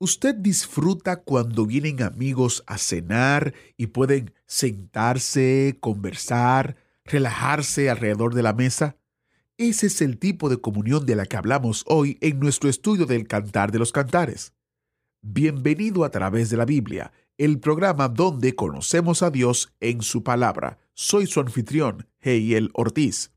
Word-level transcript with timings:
¿Usted 0.00 0.36
disfruta 0.36 1.22
cuando 1.24 1.66
vienen 1.66 2.02
amigos 2.04 2.62
a 2.68 2.78
cenar 2.78 3.52
y 3.76 3.88
pueden 3.88 4.32
sentarse, 4.46 5.76
conversar, 5.80 6.76
relajarse 7.04 7.90
alrededor 7.90 8.34
de 8.34 8.44
la 8.44 8.52
mesa? 8.52 8.96
Ese 9.56 9.88
es 9.88 10.00
el 10.00 10.18
tipo 10.18 10.48
de 10.48 10.58
comunión 10.58 11.04
de 11.04 11.16
la 11.16 11.26
que 11.26 11.36
hablamos 11.36 11.84
hoy 11.88 12.16
en 12.20 12.38
nuestro 12.38 12.70
estudio 12.70 13.06
del 13.06 13.26
Cantar 13.26 13.72
de 13.72 13.80
los 13.80 13.90
Cantares. 13.90 14.52
Bienvenido 15.20 16.04
a 16.04 16.10
través 16.10 16.48
de 16.48 16.58
la 16.58 16.64
Biblia, 16.64 17.10
el 17.36 17.58
programa 17.58 18.08
donde 18.08 18.54
conocemos 18.54 19.24
a 19.24 19.32
Dios 19.32 19.72
en 19.80 20.02
su 20.02 20.22
palabra. 20.22 20.78
Soy 20.94 21.26
su 21.26 21.40
anfitrión, 21.40 22.06
Heiel 22.20 22.70
Ortiz. 22.74 23.32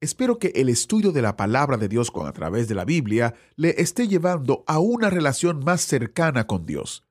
Espero 0.00 0.38
que 0.38 0.52
el 0.54 0.68
estudio 0.68 1.10
de 1.10 1.22
la 1.22 1.36
palabra 1.36 1.76
de 1.76 1.88
Dios 1.88 2.12
con 2.12 2.28
a 2.28 2.32
través 2.32 2.68
de 2.68 2.76
la 2.76 2.84
Biblia 2.84 3.34
le 3.56 3.80
esté 3.82 4.06
llevando 4.06 4.62
a 4.68 4.78
una 4.78 5.10
relación 5.10 5.64
más 5.64 5.80
cercana 5.80 6.46
con 6.46 6.66
Dios. 6.66 7.04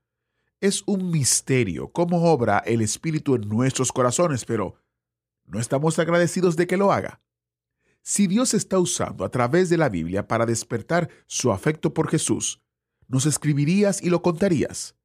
Es 0.61 0.83
un 0.85 1.11
misterio 1.11 1.89
cómo 1.91 2.31
obra 2.31 2.59
el 2.59 2.81
Espíritu 2.81 3.35
en 3.35 3.49
nuestros 3.49 3.91
corazones, 3.91 4.45
pero 4.45 4.75
¿no 5.43 5.59
estamos 5.59 5.99
agradecidos 5.99 6.55
de 6.55 6.65
que 6.65 6.77
lo 6.77 6.93
haga? 6.93 7.21
Si 8.03 8.25
Dios 8.25 8.53
está 8.53 8.79
usando 8.79 9.25
a 9.25 9.31
través 9.31 9.69
de 9.69 9.75
la 9.75 9.89
Biblia 9.89 10.29
para 10.29 10.45
despertar 10.45 11.09
su 11.25 11.51
afecto 11.51 11.93
por 11.93 12.09
Jesús, 12.09 12.61
nos 13.09 13.25
escribirías 13.25 14.01
y 14.01 14.09
lo 14.09 14.21
contarías. 14.21 14.96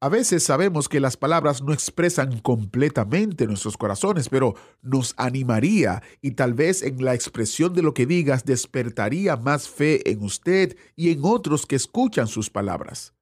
A 0.00 0.08
veces 0.08 0.44
sabemos 0.44 0.88
que 0.88 1.00
las 1.00 1.16
palabras 1.16 1.60
no 1.60 1.72
expresan 1.72 2.38
completamente 2.38 3.48
nuestros 3.48 3.76
corazones, 3.76 4.28
pero 4.28 4.54
nos 4.80 5.12
animaría 5.16 6.04
y 6.22 6.32
tal 6.32 6.54
vez 6.54 6.84
en 6.84 7.04
la 7.04 7.14
expresión 7.14 7.74
de 7.74 7.82
lo 7.82 7.94
que 7.94 8.06
digas 8.06 8.44
despertaría 8.44 9.34
más 9.36 9.68
fe 9.68 10.08
en 10.08 10.22
usted 10.22 10.76
y 10.94 11.10
en 11.10 11.18
otros 11.24 11.66
que 11.66 11.74
escuchan 11.74 12.28
sus 12.28 12.48
palabras. 12.48 13.12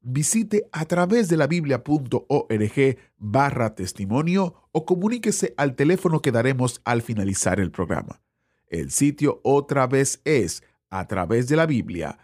Visite 0.00 0.68
a 0.72 0.84
través 0.86 1.28
de 1.28 1.36
la 1.36 1.46
biblia.org 1.46 2.98
barra 3.18 3.76
testimonio 3.76 4.68
o 4.72 4.84
comuníquese 4.84 5.54
al 5.56 5.76
teléfono 5.76 6.22
que 6.22 6.32
daremos 6.32 6.80
al 6.84 7.02
finalizar 7.02 7.60
el 7.60 7.70
programa. 7.70 8.20
El 8.66 8.90
sitio 8.90 9.40
otra 9.44 9.86
vez 9.86 10.22
es 10.24 10.64
a 10.90 11.06
través 11.06 11.46
de 11.46 11.54
la 11.54 11.66
biblia.org 11.66 12.18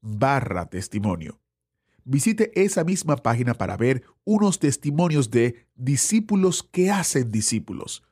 barra 0.00 0.70
testimonio. 0.70 1.41
Visite 2.04 2.50
esa 2.60 2.84
misma 2.84 3.16
página 3.16 3.54
para 3.54 3.76
ver 3.76 4.02
unos 4.24 4.58
testimonios 4.58 5.30
de 5.30 5.66
discípulos 5.74 6.62
que 6.62 6.90
hacen 6.90 7.30
discípulos. 7.30 8.02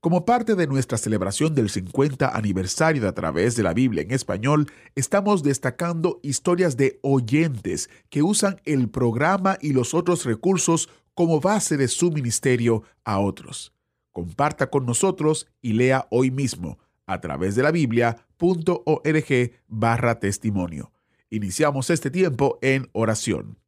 Como 0.00 0.24
parte 0.24 0.54
de 0.54 0.66
nuestra 0.66 0.98
celebración 0.98 1.54
del 1.54 1.68
50 1.68 2.28
aniversario 2.28 3.02
de 3.02 3.08
A 3.08 3.14
través 3.14 3.56
de 3.56 3.62
la 3.62 3.74
Biblia 3.74 4.02
en 4.02 4.12
español, 4.12 4.70
estamos 4.94 5.42
destacando 5.42 6.20
historias 6.22 6.76
de 6.76 7.00
oyentes 7.02 7.90
que 8.08 8.22
usan 8.22 8.60
el 8.64 8.88
programa 8.88 9.58
y 9.60 9.72
los 9.72 9.94
otros 9.94 10.24
recursos 10.24 10.88
como 11.14 11.40
base 11.40 11.76
de 11.76 11.88
su 11.88 12.12
ministerio 12.12 12.82
a 13.04 13.18
otros. 13.18 13.72
Comparta 14.12 14.70
con 14.70 14.86
nosotros 14.86 15.48
y 15.60 15.72
lea 15.72 16.06
hoy 16.10 16.30
mismo 16.30 16.78
a 17.06 17.20
través 17.20 17.54
de 17.54 17.62
la 17.62 17.70
biblia.org 17.70 19.50
barra 19.66 20.20
testimonio. 20.20 20.92
Iniciamos 21.30 21.90
este 21.90 22.10
tiempo 22.10 22.58
en 22.62 22.88
oración. 22.92 23.58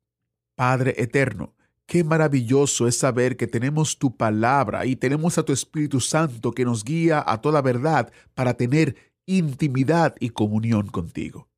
Padre 0.54 0.94
eterno, 0.96 1.54
qué 1.86 2.04
maravilloso 2.04 2.86
es 2.86 2.98
saber 2.98 3.36
que 3.36 3.48
tenemos 3.48 3.98
tu 3.98 4.16
palabra 4.16 4.86
y 4.86 4.94
tenemos 4.94 5.38
a 5.38 5.42
tu 5.42 5.52
Espíritu 5.52 5.98
Santo 6.00 6.52
que 6.52 6.64
nos 6.64 6.84
guía 6.84 7.22
a 7.26 7.40
toda 7.40 7.60
verdad 7.60 8.12
para 8.34 8.54
tener 8.54 8.96
intimidad 9.26 10.14
y 10.20 10.30
comunión 10.30 10.86
contigo. 10.86 11.48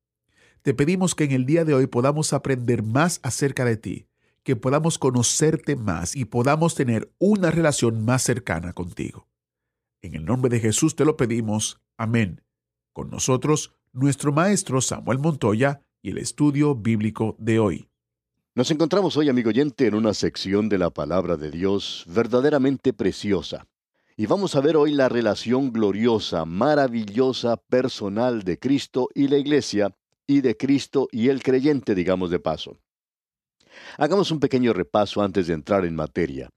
Te 0.63 0.73
pedimos 0.73 1.13
que 1.13 1.25
en 1.25 1.31
el 1.31 1.45
día 1.45 1.65
de 1.65 1.75
hoy 1.75 1.85
podamos 1.85 2.33
aprender 2.33 2.81
más 2.81 3.19
acerca 3.21 3.63
de 3.63 3.77
ti, 3.77 4.07
que 4.43 4.55
podamos 4.55 4.97
conocerte 4.97 5.75
más 5.75 6.15
y 6.15 6.25
podamos 6.25 6.73
tener 6.73 7.13
una 7.19 7.51
relación 7.51 8.03
más 8.05 8.23
cercana 8.23 8.73
contigo. 8.73 9.27
En 10.01 10.15
el 10.15 10.25
nombre 10.25 10.49
de 10.49 10.59
Jesús 10.59 10.95
te 10.95 11.05
lo 11.05 11.15
pedimos. 11.15 11.79
Amén. 11.95 12.41
Con 12.91 13.11
nosotros, 13.11 13.75
nuestro 13.93 14.31
maestro 14.31 14.81
Samuel 14.81 15.19
Montoya 15.19 15.83
y 16.01 16.11
el 16.11 16.17
estudio 16.17 16.75
bíblico 16.75 17.35
de 17.37 17.59
hoy. 17.59 17.87
Nos 18.53 18.71
encontramos 18.71 19.15
hoy, 19.17 19.29
amigo 19.29 19.49
oyente, 19.49 19.87
en 19.87 19.95
una 19.95 20.13
sección 20.13 20.67
de 20.67 20.77
la 20.77 20.89
palabra 20.89 21.37
de 21.37 21.51
Dios 21.51 22.03
verdaderamente 22.07 22.91
preciosa. 22.91 23.67
Y 24.17 24.25
vamos 24.25 24.55
a 24.55 24.61
ver 24.61 24.75
hoy 24.75 24.91
la 24.91 25.09
relación 25.09 25.71
gloriosa, 25.71 26.43
maravillosa, 26.45 27.57
personal 27.57 28.43
de 28.43 28.59
Cristo 28.59 29.09
y 29.15 29.27
la 29.27 29.37
iglesia, 29.37 29.95
y 30.27 30.41
de 30.41 30.57
Cristo 30.57 31.07
y 31.11 31.29
el 31.29 31.41
creyente, 31.41 31.95
digamos 31.95 32.29
de 32.29 32.39
paso. 32.39 32.77
Hagamos 33.97 34.31
un 34.31 34.39
pequeño 34.39 34.73
repaso 34.73 35.21
antes 35.21 35.47
de 35.47 35.53
entrar 35.53 35.85
en 35.85 35.95
materia. 35.95 36.49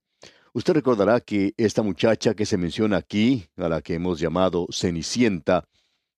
Usted 0.52 0.74
recordará 0.74 1.20
que 1.20 1.54
esta 1.56 1.82
muchacha 1.82 2.34
que 2.34 2.46
se 2.46 2.56
menciona 2.56 2.96
aquí, 2.96 3.46
a 3.56 3.68
la 3.68 3.82
que 3.82 3.94
hemos 3.94 4.20
llamado 4.20 4.66
Cenicienta, 4.70 5.66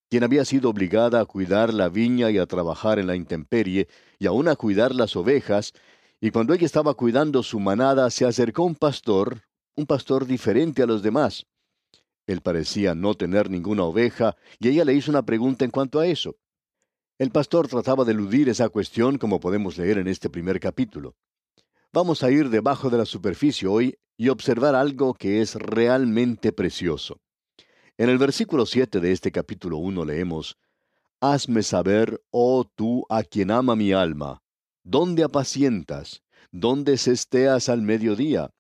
quien 0.09 0.25
había 0.25 0.45
sido 0.45 0.71
obligada 0.71 1.21
a 1.21 1.25
cuidar 1.25 1.75
la 1.75 1.89
viña 1.89 2.31
y 2.31 2.39
a 2.39 2.47
trabajar 2.47 2.99
en 2.99 3.07
la 3.07 3.17
intemperie, 3.17 3.89
y 4.19 4.27
aún 4.27 4.49
a 4.49 4.57
cuidar 4.57 4.95
las 4.95 5.17
ovejas, 5.17 5.73
y 6.21 6.31
cuando 6.31 6.55
ella 6.55 6.67
estaba 6.67 6.95
cuidando 6.95 7.43
su 7.43 7.61
manada 7.61 8.09
se 8.11 8.25
acercó 8.25 8.65
un 8.65 8.75
pastor, 8.75 9.43
un 9.75 9.87
pastor 9.87 10.27
diferente 10.27 10.83
a 10.83 10.87
los 10.87 11.03
demás. 11.03 11.47
Él 12.27 12.41
parecía 12.41 12.95
no 12.95 13.15
tener 13.15 13.51
ninguna 13.51 13.85
oveja, 13.85 14.37
y 14.59 14.69
ella 14.69 14.85
le 14.85 14.95
hizo 14.95 15.11
una 15.11 15.25
pregunta 15.25 15.65
en 15.65 15.71
cuanto 15.71 16.01
a 16.01 16.07
eso. 16.07 16.37
El 17.19 17.31
pastor 17.31 17.69
trataba 17.69 18.05
de 18.05 18.13
eludir 18.13 18.49
esa 18.49 18.69
cuestión 18.69 19.19
como 19.19 19.41
podemos 19.41 19.79
leer 19.79 19.99
en 19.99 20.09
este 20.09 20.29
primer 20.29 20.61
capítulo. 20.61 21.15
Vamos 21.93 22.23
a 22.23 22.31
ir 22.31 22.51
debajo 22.51 22.91
de 22.91 22.99
la 22.99 23.07
superficie 23.07 23.69
hoy 23.69 23.97
y 24.19 24.29
observar 24.29 24.75
algo 24.75 25.15
que 25.15 25.41
es 25.41 25.55
realmente 25.55 26.53
precioso. 26.53 27.21
En 27.99 28.11
el 28.11 28.19
versículo 28.19 28.67
7 28.67 29.01
de 29.01 29.13
este 29.13 29.33
capítulo 29.33 29.79
1 29.79 30.05
leemos, 30.05 30.59
Hazme 31.21 31.63
saber, 31.63 32.23
oh 32.31 32.65
tú 32.75 33.07
a 33.09 33.23
quien 33.23 33.51
ama 33.51 33.75
mi 33.75 33.93
alma, 33.93 34.43
¿dónde 34.83 35.25
apacientas? 35.25 36.23
¿Dónde 36.53 36.99
cesteas 36.99 37.71
al 37.71 37.81
mediodía? 37.81 38.51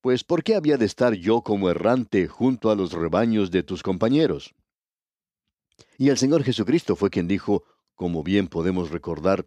Pues 0.00 0.22
¿por 0.22 0.44
qué 0.44 0.54
había 0.54 0.76
de 0.76 0.84
estar 0.84 1.14
yo 1.14 1.42
como 1.42 1.70
errante 1.70 2.28
junto 2.28 2.70
a 2.70 2.76
los 2.76 2.92
rebaños 2.92 3.50
de 3.50 3.64
tus 3.64 3.82
compañeros? 3.82 4.54
Y 5.96 6.10
el 6.10 6.16
Señor 6.16 6.44
Jesucristo 6.44 6.94
fue 6.94 7.10
quien 7.10 7.26
dijo, 7.26 7.64
como 7.96 8.22
bien 8.22 8.46
podemos 8.46 8.90
recordar, 8.90 9.44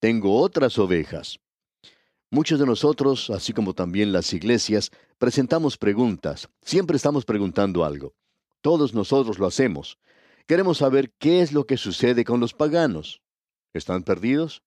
tengo 0.00 0.38
otras 0.38 0.78
ovejas. 0.78 1.40
Muchos 2.30 2.60
de 2.60 2.66
nosotros, 2.66 3.30
así 3.30 3.54
como 3.54 3.72
también 3.72 4.12
las 4.12 4.34
iglesias, 4.34 4.90
presentamos 5.16 5.78
preguntas, 5.78 6.50
siempre 6.60 6.98
estamos 6.98 7.24
preguntando 7.24 7.82
algo. 7.82 8.14
Todos 8.60 8.94
nosotros 8.94 9.38
lo 9.38 9.46
hacemos. 9.46 9.98
Queremos 10.46 10.78
saber 10.78 11.12
qué 11.18 11.42
es 11.42 11.52
lo 11.52 11.66
que 11.66 11.76
sucede 11.76 12.24
con 12.24 12.40
los 12.40 12.54
paganos. 12.54 13.20
¿Están 13.72 14.02
perdidos? 14.02 14.62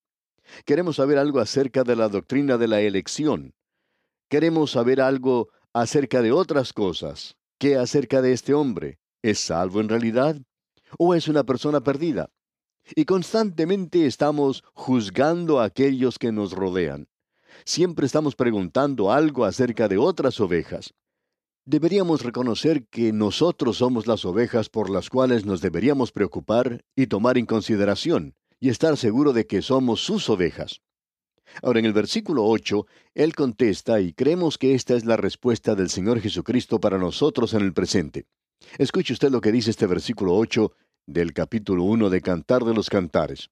Queremos 0.64 0.96
saber 0.96 1.18
algo 1.18 1.40
acerca 1.40 1.84
de 1.84 1.96
la 1.96 2.08
doctrina 2.08 2.58
de 2.58 2.68
la 2.68 2.80
elección. 2.80 3.54
Queremos 4.28 4.72
saber 4.72 5.00
algo 5.00 5.48
acerca 5.72 6.22
de 6.22 6.32
otras 6.32 6.72
cosas. 6.72 7.36
¿Qué 7.58 7.76
acerca 7.76 8.22
de 8.22 8.32
este 8.32 8.54
hombre? 8.54 8.98
¿Es 9.22 9.40
salvo 9.40 9.80
en 9.80 9.88
realidad? 9.88 10.36
¿O 10.98 11.14
es 11.14 11.28
una 11.28 11.44
persona 11.44 11.80
perdida? 11.80 12.30
Y 12.94 13.04
constantemente 13.04 14.06
estamos 14.06 14.64
juzgando 14.72 15.60
a 15.60 15.64
aquellos 15.64 16.18
que 16.18 16.32
nos 16.32 16.52
rodean. 16.52 17.08
Siempre 17.64 18.06
estamos 18.06 18.34
preguntando 18.34 19.12
algo 19.12 19.44
acerca 19.44 19.88
de 19.88 19.98
otras 19.98 20.40
ovejas. 20.40 20.94
Deberíamos 21.70 22.24
reconocer 22.24 22.88
que 22.88 23.12
nosotros 23.12 23.76
somos 23.76 24.08
las 24.08 24.24
ovejas 24.24 24.68
por 24.68 24.90
las 24.90 25.08
cuales 25.08 25.44
nos 25.44 25.60
deberíamos 25.60 26.10
preocupar 26.10 26.84
y 26.96 27.06
tomar 27.06 27.38
en 27.38 27.46
consideración, 27.46 28.34
y 28.58 28.70
estar 28.70 28.96
seguro 28.96 29.32
de 29.32 29.46
que 29.46 29.62
somos 29.62 30.00
sus 30.00 30.28
ovejas. 30.28 30.80
Ahora, 31.62 31.78
en 31.78 31.84
el 31.84 31.92
versículo 31.92 32.44
8, 32.44 32.86
Él 33.14 33.36
contesta 33.36 34.00
y 34.00 34.12
creemos 34.12 34.58
que 34.58 34.74
esta 34.74 34.96
es 34.96 35.04
la 35.04 35.16
respuesta 35.16 35.76
del 35.76 35.90
Señor 35.90 36.20
Jesucristo 36.20 36.80
para 36.80 36.98
nosotros 36.98 37.54
en 37.54 37.60
el 37.60 37.72
presente. 37.72 38.26
Escuche 38.76 39.12
usted 39.12 39.30
lo 39.30 39.40
que 39.40 39.52
dice 39.52 39.70
este 39.70 39.86
versículo 39.86 40.34
8, 40.34 40.72
del 41.06 41.32
capítulo 41.32 41.84
1 41.84 42.10
de 42.10 42.20
Cantar 42.20 42.64
de 42.64 42.74
los 42.74 42.90
Cantares. 42.90 43.48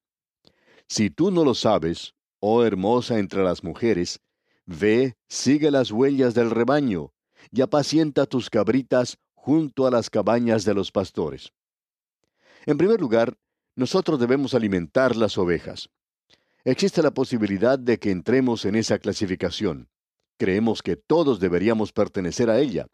Si 0.89 1.11
tú 1.11 1.31
no 1.31 1.45
lo 1.45 1.55
sabes, 1.55 2.17
oh 2.41 2.65
hermosa 2.65 3.21
entre 3.21 3.45
las 3.45 3.63
mujeres, 3.63 4.19
ve, 4.67 5.15
sigue 5.29 5.71
las 5.71 5.93
huellas 5.93 6.35
del 6.35 6.51
rebaño, 6.51 7.13
y 7.51 7.61
apacienta 7.61 8.27
tus 8.27 8.51
cabritas 8.51 9.19
junto 9.35 9.87
a 9.87 9.91
las 9.91 10.11
cabañas 10.11 10.65
de 10.65 10.75
los 10.75 10.93
pastores. 10.93 11.53
En 12.67 12.77
primer 12.77 13.01
lugar, 13.01 13.37
nosotros 13.77 14.19
debemos 14.19 14.55
alimentar 14.55 15.17
las 15.17 15.39
ovejas. 15.39 15.89
Existe 16.65 17.03
la 17.03 17.13
posibilidad 17.13 17.79
de 17.79 17.99
que 17.99 18.11
entremos 18.11 18.65
en 18.65 18.75
esa 18.75 18.99
clasificación. 18.99 19.89
Creemos 20.37 20.83
que 20.83 20.97
todos 20.97 21.41
deberíamos 21.41 21.93
pertenecer 21.93 22.51
a 22.51 22.59
ella. 22.59 22.89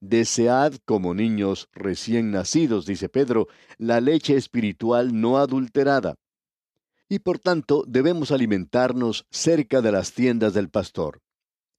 Desead 0.00 0.74
como 0.84 1.14
niños 1.14 1.68
recién 1.72 2.30
nacidos, 2.30 2.84
dice 2.84 3.08
Pedro, 3.08 3.48
la 3.78 4.00
leche 4.00 4.36
espiritual 4.36 5.18
no 5.20 5.38
adulterada. 5.38 6.16
Y 7.08 7.20
por 7.20 7.38
tanto 7.38 7.84
debemos 7.86 8.32
alimentarnos 8.32 9.26
cerca 9.30 9.80
de 9.80 9.92
las 9.92 10.12
tiendas 10.12 10.52
del 10.52 10.68
pastor. 10.68 11.20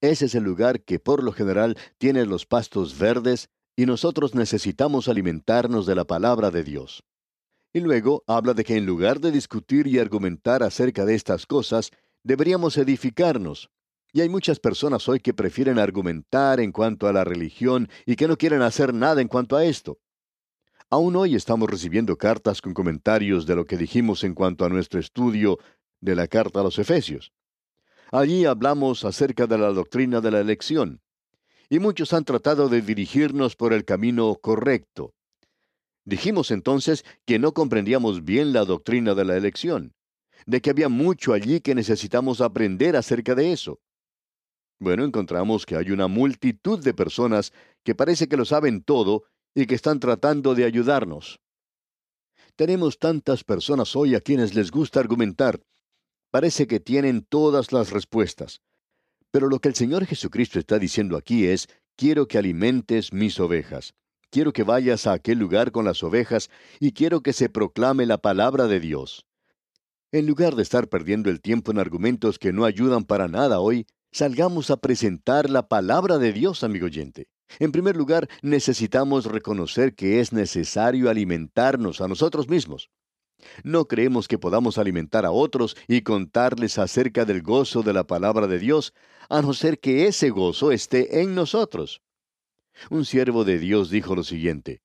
Ese 0.02 0.26
es 0.26 0.36
el 0.36 0.44
lugar 0.44 0.82
que 0.82 1.00
por 1.00 1.24
lo 1.24 1.32
general 1.32 1.78
tiene 1.98 2.26
los 2.26 2.46
pastos 2.46 2.98
verdes 2.98 3.50
y 3.76 3.86
nosotros 3.86 4.36
necesitamos 4.36 5.08
alimentarnos 5.08 5.86
de 5.86 5.96
la 5.96 6.06
palabra 6.06 6.52
de 6.52 6.64
Dios. 6.64 7.04
Y 7.74 7.80
luego 7.80 8.24
habla 8.28 8.54
de 8.54 8.64
que 8.64 8.76
en 8.76 8.86
lugar 8.86 9.20
de 9.20 9.32
discutir 9.32 9.88
y 9.88 10.00
argumentar 10.00 10.64
acerca 10.64 11.06
de 11.06 11.16
estas 11.16 11.46
cosas, 11.46 11.92
deberíamos 12.24 12.78
edificarnos, 12.78 13.70
y 14.14 14.22
hay 14.22 14.30
muchas 14.30 14.60
personas 14.60 15.08
hoy 15.10 15.20
que 15.20 15.34
prefieren 15.34 15.80
argumentar 15.80 16.60
en 16.60 16.72
cuanto 16.72 17.08
a 17.08 17.14
la 17.14 17.24
religión 17.24 17.90
y 18.06 18.16
que 18.16 18.28
no 18.28 18.38
quieren 18.38 18.62
hacer 18.62 18.94
nada 18.94 19.22
en 19.22 19.28
cuanto 19.28 19.56
a 19.56 19.66
esto. 19.66 20.00
Aún 20.90 21.16
hoy 21.16 21.36
estamos 21.36 21.70
recibiendo 21.70 22.18
cartas 22.18 22.62
con 22.62 22.74
comentarios 22.74 23.46
de 23.46 23.56
lo 23.56 23.66
que 23.66 23.78
dijimos 23.78 24.24
en 24.24 24.34
cuanto 24.34 24.64
a 24.64 24.70
nuestro 24.70 25.00
estudio 25.00 25.60
de 26.00 26.16
la 26.16 26.28
carta 26.28 26.62
a 26.62 26.64
los 26.64 26.80
Efesios. 26.80 27.34
Allí 28.12 28.46
hablamos 28.46 29.04
acerca 29.04 29.48
de 29.48 29.58
la 29.58 29.72
doctrina 29.74 30.22
de 30.22 30.32
la 30.32 30.40
elección, 30.40 31.02
y 31.70 31.80
muchos 31.80 32.14
han 32.14 32.24
tratado 32.24 32.70
de 32.70 32.82
dirigirnos 32.82 33.56
por 33.56 33.74
el 33.74 33.84
camino 33.84 34.36
correcto. 34.42 35.14
Dijimos 36.06 36.52
entonces 36.52 37.04
que 37.26 37.38
no 37.38 37.54
comprendíamos 37.54 38.24
bien 38.24 38.54
la 38.54 38.64
doctrina 38.64 39.14
de 39.14 39.26
la 39.26 39.36
elección, 39.36 39.94
de 40.46 40.62
que 40.62 40.70
había 40.70 40.88
mucho 40.88 41.34
allí 41.34 41.60
que 41.60 41.76
necesitamos 41.76 42.40
aprender 42.40 42.96
acerca 42.96 43.36
de 43.36 43.52
eso. 43.52 43.80
Bueno, 44.80 45.04
encontramos 45.04 45.66
que 45.66 45.76
hay 45.76 45.92
una 45.92 46.08
multitud 46.08 46.82
de 46.82 46.94
personas 46.94 47.52
que 47.84 47.96
parece 47.96 48.30
que 48.30 48.38
lo 48.38 48.46
saben 48.46 48.84
todo 48.84 49.24
y 49.54 49.66
que 49.66 49.76
están 49.76 50.00
tratando 50.00 50.56
de 50.56 50.64
ayudarnos. 50.64 51.42
Tenemos 52.56 53.00
tantas 53.00 53.44
personas 53.44 53.96
hoy 53.96 54.16
a 54.16 54.22
quienes 54.22 54.56
les 54.56 54.72
gusta 54.72 55.02
argumentar. 55.02 55.60
Parece 56.38 56.68
que 56.68 56.80
tienen 56.80 57.24
todas 57.24 57.72
las 57.72 57.90
respuestas. 57.90 58.62
Pero 59.32 59.48
lo 59.48 59.58
que 59.58 59.70
el 59.70 59.74
Señor 59.74 60.06
Jesucristo 60.06 60.60
está 60.60 60.78
diciendo 60.78 61.18
aquí 61.18 61.48
es, 61.48 61.68
quiero 61.96 62.28
que 62.28 62.38
alimentes 62.38 63.12
mis 63.12 63.40
ovejas. 63.40 63.96
Quiero 64.30 64.54
que 64.54 64.62
vayas 64.62 65.08
a 65.08 65.14
aquel 65.14 65.40
lugar 65.40 65.72
con 65.72 65.84
las 65.84 66.04
ovejas 66.04 66.52
y 66.80 66.92
quiero 66.92 67.22
que 67.22 67.34
se 67.34 67.50
proclame 67.50 68.06
la 68.06 68.20
palabra 68.20 68.68
de 68.68 68.80
Dios. 68.80 69.26
En 70.12 70.28
lugar 70.28 70.56
de 70.56 70.62
estar 70.62 70.90
perdiendo 70.90 71.32
el 71.32 71.42
tiempo 71.42 71.72
en 71.72 71.80
argumentos 71.80 72.38
que 72.38 72.54
no 72.54 72.66
ayudan 72.66 73.06
para 73.06 73.28
nada 73.28 73.60
hoy, 73.60 73.88
Salgamos 74.12 74.72
a 74.72 74.78
presentar 74.78 75.50
la 75.50 75.68
palabra 75.68 76.18
de 76.18 76.32
Dios, 76.34 76.64
amigo 76.64 76.86
oyente. 76.86 77.28
En 77.60 77.72
primer 77.72 77.96
lugar, 77.96 78.28
necesitamos 78.42 79.26
reconocer 79.26 79.96
que 79.96 80.20
es 80.20 80.34
necesario 80.34 81.10
alimentarnos 81.10 82.02
a 82.02 82.08
nosotros 82.08 82.50
mismos. 82.50 82.90
No 83.64 83.88
creemos 83.88 84.28
que 84.28 84.38
podamos 84.38 84.78
alimentar 84.78 85.26
a 85.26 85.32
otros 85.32 85.76
y 85.88 86.02
contarles 86.02 86.78
acerca 86.78 87.26
del 87.26 87.42
gozo 87.42 87.84
de 87.84 87.94
la 87.94 88.06
palabra 88.06 88.48
de 88.48 88.60
Dios, 88.60 88.94
a 89.30 89.42
no 89.42 89.54
ser 89.54 89.80
que 89.80 90.08
ese 90.08 90.30
gozo 90.30 90.72
esté 90.72 91.22
en 91.22 91.36
nosotros. 91.36 92.02
Un 92.90 93.06
siervo 93.06 93.44
de 93.44 93.60
Dios 93.60 93.90
dijo 93.90 94.16
lo 94.16 94.24
siguiente, 94.24 94.82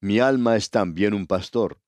Mi 0.00 0.20
alma 0.20 0.56
es 0.56 0.70
también 0.70 1.14
un 1.14 1.26
pastor. 1.26 1.78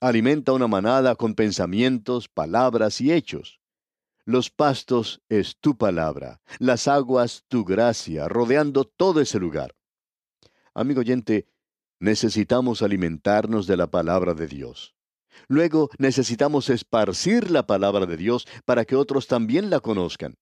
Alimenta 0.00 0.52
una 0.52 0.68
manada 0.68 1.16
con 1.16 1.34
pensamientos, 1.34 2.28
palabras 2.28 3.00
y 3.00 3.12
hechos. 3.12 3.60
Los 4.24 4.50
pastos 4.50 5.22
es 5.28 5.56
tu 5.58 5.76
palabra, 5.76 6.40
las 6.58 6.86
aguas 6.86 7.44
tu 7.48 7.64
gracia, 7.64 8.28
rodeando 8.28 8.84
todo 8.84 9.20
ese 9.20 9.38
lugar. 9.38 9.74
Amigo 10.74 11.00
oyente, 11.00 11.46
necesitamos 11.98 12.82
alimentarnos 12.82 13.66
de 13.66 13.76
la 13.76 13.90
palabra 13.90 14.34
de 14.34 14.46
Dios. 14.46 14.97
Luego 15.46 15.90
necesitamos 15.98 16.70
esparcir 16.70 17.50
la 17.50 17.66
palabra 17.66 18.06
de 18.06 18.16
Dios 18.16 18.46
para 18.64 18.84
que 18.84 18.96
otros 18.96 19.26
también 19.26 19.70
la 19.70 19.80
conozcan. 19.80 20.34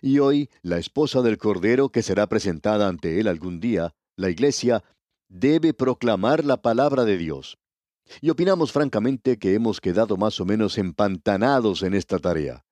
Y 0.00 0.18
hoy, 0.18 0.50
la 0.62 0.78
esposa 0.78 1.22
del 1.22 1.38
Cordero 1.38 1.88
que 1.88 2.02
será 2.02 2.26
presentada 2.26 2.88
ante 2.88 3.20
él 3.20 3.28
algún 3.28 3.60
día, 3.60 3.94
la 4.16 4.30
iglesia, 4.30 4.84
debe 5.28 5.74
proclamar 5.74 6.44
la 6.44 6.60
palabra 6.60 7.04
de 7.04 7.16
Dios. 7.16 7.58
Y 8.20 8.30
opinamos 8.30 8.72
francamente 8.72 9.38
que 9.38 9.54
hemos 9.54 9.80
quedado 9.80 10.16
más 10.16 10.40
o 10.40 10.44
menos 10.44 10.78
empantanados 10.78 11.82
en 11.82 11.94
esta 11.94 12.18
tarea. 12.18 12.64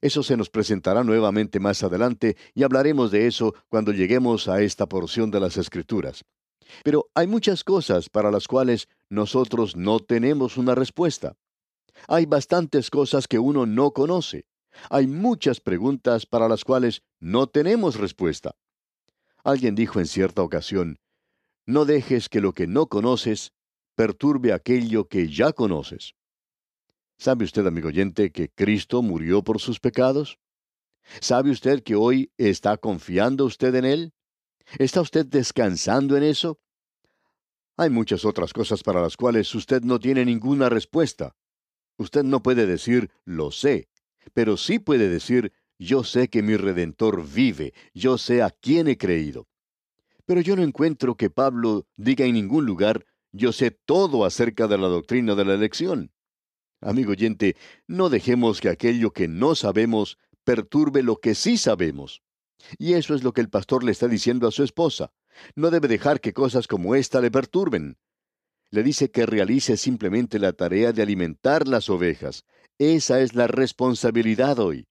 Eso 0.00 0.22
se 0.22 0.36
nos 0.36 0.48
presentará 0.48 1.04
nuevamente 1.04 1.60
más 1.60 1.82
adelante 1.82 2.36
y 2.54 2.62
hablaremos 2.62 3.10
de 3.10 3.26
eso 3.26 3.54
cuando 3.68 3.92
lleguemos 3.92 4.48
a 4.48 4.62
esta 4.62 4.88
porción 4.88 5.30
de 5.30 5.40
las 5.40 5.56
Escrituras. 5.56 6.24
Pero 6.84 7.08
hay 7.14 7.26
muchas 7.26 7.64
cosas 7.64 8.08
para 8.08 8.30
las 8.30 8.46
cuales 8.46 8.88
nosotros 9.10 9.76
no 9.76 10.00
tenemos 10.00 10.56
una 10.56 10.74
respuesta. 10.74 11.36
Hay 12.08 12.26
bastantes 12.26 12.90
cosas 12.90 13.26
que 13.28 13.38
uno 13.38 13.66
no 13.66 13.90
conoce. 13.90 14.46
Hay 14.88 15.06
muchas 15.06 15.60
preguntas 15.60 16.26
para 16.26 16.48
las 16.48 16.64
cuales 16.64 17.02
no 17.18 17.48
tenemos 17.48 17.96
respuesta. 17.96 18.54
Alguien 19.42 19.74
dijo 19.74 20.00
en 20.00 20.06
cierta 20.06 20.42
ocasión, 20.42 20.98
no 21.66 21.84
dejes 21.84 22.28
que 22.28 22.40
lo 22.40 22.52
que 22.52 22.66
no 22.66 22.86
conoces 22.86 23.52
perturbe 23.96 24.52
aquello 24.52 25.08
que 25.08 25.28
ya 25.28 25.52
conoces. 25.52 26.14
¿Sabe 27.18 27.44
usted, 27.44 27.66
amigo 27.66 27.88
oyente, 27.88 28.32
que 28.32 28.48
Cristo 28.48 29.02
murió 29.02 29.42
por 29.42 29.60
sus 29.60 29.78
pecados? 29.78 30.38
¿Sabe 31.20 31.50
usted 31.50 31.82
que 31.82 31.96
hoy 31.96 32.32
está 32.38 32.76
confiando 32.76 33.44
usted 33.44 33.74
en 33.74 33.84
Él? 33.84 34.14
¿Está 34.78 35.00
usted 35.00 35.26
descansando 35.26 36.16
en 36.16 36.22
eso? 36.22 36.60
Hay 37.80 37.88
muchas 37.88 38.26
otras 38.26 38.52
cosas 38.52 38.82
para 38.82 39.00
las 39.00 39.16
cuales 39.16 39.54
usted 39.54 39.80
no 39.80 39.98
tiene 39.98 40.26
ninguna 40.26 40.68
respuesta. 40.68 41.34
Usted 41.96 42.24
no 42.24 42.42
puede 42.42 42.66
decir, 42.66 43.10
lo 43.24 43.50
sé, 43.50 43.88
pero 44.34 44.58
sí 44.58 44.78
puede 44.78 45.08
decir, 45.08 45.54
yo 45.78 46.04
sé 46.04 46.28
que 46.28 46.42
mi 46.42 46.58
Redentor 46.58 47.26
vive, 47.26 47.72
yo 47.94 48.18
sé 48.18 48.42
a 48.42 48.50
quién 48.50 48.86
he 48.86 48.98
creído. 48.98 49.48
Pero 50.26 50.42
yo 50.42 50.56
no 50.56 50.62
encuentro 50.62 51.14
que 51.14 51.30
Pablo 51.30 51.86
diga 51.96 52.26
en 52.26 52.34
ningún 52.34 52.66
lugar, 52.66 53.06
yo 53.32 53.50
sé 53.50 53.70
todo 53.70 54.26
acerca 54.26 54.68
de 54.68 54.76
la 54.76 54.88
doctrina 54.88 55.34
de 55.34 55.46
la 55.46 55.54
elección. 55.54 56.12
Amigo 56.82 57.12
oyente, 57.12 57.56
no 57.86 58.10
dejemos 58.10 58.60
que 58.60 58.68
aquello 58.68 59.14
que 59.14 59.26
no 59.26 59.54
sabemos 59.54 60.18
perturbe 60.44 61.02
lo 61.02 61.16
que 61.16 61.34
sí 61.34 61.56
sabemos. 61.56 62.20
Y 62.76 62.92
eso 62.92 63.14
es 63.14 63.24
lo 63.24 63.32
que 63.32 63.40
el 63.40 63.48
pastor 63.48 63.84
le 63.84 63.92
está 63.92 64.06
diciendo 64.06 64.46
a 64.46 64.52
su 64.52 64.64
esposa. 64.64 65.14
No 65.54 65.70
debe 65.70 65.88
dejar 65.88 66.20
que 66.20 66.32
cosas 66.32 66.66
como 66.66 66.94
esta 66.94 67.20
le 67.20 67.30
perturben. 67.30 67.98
Le 68.70 68.82
dice 68.82 69.10
que 69.10 69.26
realice 69.26 69.76
simplemente 69.76 70.38
la 70.38 70.52
tarea 70.52 70.92
de 70.92 71.02
alimentar 71.02 71.66
las 71.66 71.90
ovejas. 71.90 72.44
Esa 72.78 73.20
es 73.20 73.34
la 73.34 73.46
responsabilidad 73.46 74.58
hoy. 74.58 74.86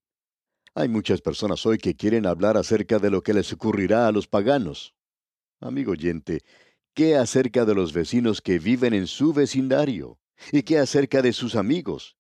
Hay 0.75 0.89
muchas 0.89 1.22
personas 1.22 1.65
hoy 1.65 1.77
que 1.77 1.96
quieren 1.96 2.25
hablar 2.25 2.58
acerca 2.58 3.00
de 3.00 3.10
lo 3.10 3.24
que 3.24 3.34
les 3.34 3.51
ocurrirá 3.53 4.08
a 4.08 4.12
los 4.12 4.27
paganos. 4.27 4.96
Amigo 5.62 5.93
oyente, 5.93 6.41
¿qué 6.93 7.15
acerca 7.15 7.65
de 7.65 7.75
los 7.75 7.93
vecinos 7.93 8.41
que 8.41 8.60
viven 8.60 8.93
en 8.93 9.08
su 9.08 9.34
vecindario? 9.34 10.19
¿Y 10.51 10.63
qué 10.63 10.79
acerca 10.79 11.22
de 11.22 11.34
sus 11.34 11.55
amigos? 11.55 12.17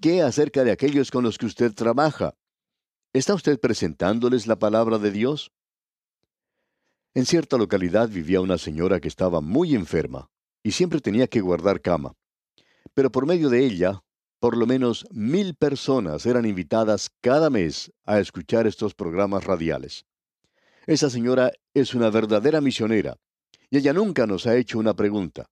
¿Qué 0.00 0.22
acerca 0.22 0.64
de 0.64 0.70
aquellos 0.70 1.10
con 1.10 1.24
los 1.24 1.38
que 1.38 1.46
usted 1.46 1.72
trabaja? 1.72 2.34
¿Está 3.12 3.34
usted 3.34 3.58
presentándoles 3.58 4.46
la 4.46 4.58
palabra 4.58 4.98
de 4.98 5.10
Dios? 5.10 5.52
En 7.12 7.26
cierta 7.26 7.56
localidad 7.56 8.08
vivía 8.08 8.40
una 8.40 8.56
señora 8.56 9.00
que 9.00 9.08
estaba 9.08 9.40
muy 9.40 9.74
enferma 9.74 10.30
y 10.62 10.72
siempre 10.72 11.00
tenía 11.00 11.26
que 11.26 11.40
guardar 11.40 11.80
cama. 11.80 12.12
Pero 12.94 13.10
por 13.10 13.26
medio 13.26 13.48
de 13.48 13.64
ella, 13.64 14.02
por 14.38 14.56
lo 14.56 14.64
menos 14.64 15.06
mil 15.10 15.56
personas 15.56 16.24
eran 16.24 16.46
invitadas 16.46 17.10
cada 17.20 17.50
mes 17.50 17.92
a 18.04 18.20
escuchar 18.20 18.68
estos 18.68 18.94
programas 18.94 19.44
radiales. 19.44 20.06
Esa 20.86 21.10
señora 21.10 21.52
es 21.74 21.94
una 21.94 22.10
verdadera 22.10 22.60
misionera 22.60 23.16
y 23.70 23.78
ella 23.78 23.92
nunca 23.92 24.26
nos 24.26 24.46
ha 24.46 24.56
hecho 24.56 24.78
una 24.78 24.94
pregunta. 24.94 25.46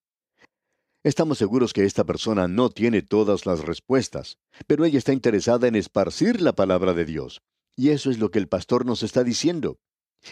Estamos 1.02 1.38
seguros 1.38 1.72
que 1.72 1.84
esta 1.84 2.04
persona 2.04 2.46
no 2.46 2.70
tiene 2.70 3.02
todas 3.02 3.46
las 3.46 3.64
respuestas, 3.64 4.38
pero 4.66 4.84
ella 4.84 4.98
está 4.98 5.12
interesada 5.12 5.66
en 5.66 5.74
esparcir 5.74 6.40
la 6.40 6.52
palabra 6.52 6.94
de 6.94 7.04
Dios. 7.04 7.40
Y 7.76 7.90
eso 7.90 8.10
es 8.10 8.18
lo 8.18 8.30
que 8.30 8.38
el 8.38 8.48
pastor 8.48 8.86
nos 8.86 9.02
está 9.02 9.24
diciendo. 9.24 9.78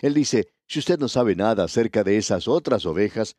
Él 0.03 0.15
dice, 0.15 0.49
si 0.67 0.79
usted 0.79 0.99
no 0.99 1.09
sabe 1.09 1.37
nada 1.37 1.65
acerca 1.65 2.05
de 2.05 2.17
esas 2.17 2.49
otras 2.49 2.87
ovejas, 2.87 3.37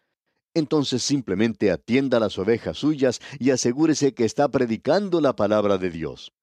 entonces 0.54 1.04
simplemente 1.04 1.72
atienda 1.72 2.18
a 2.18 2.20
las 2.20 2.38
ovejas 2.38 2.78
suyas 2.78 3.20
y 3.40 3.52
asegúrese 3.52 4.14
que 4.14 4.26
está 4.26 4.50
predicando 4.50 5.22
la 5.22 5.36
palabra 5.36 5.78
de 5.78 5.90
Dios. 5.90 6.34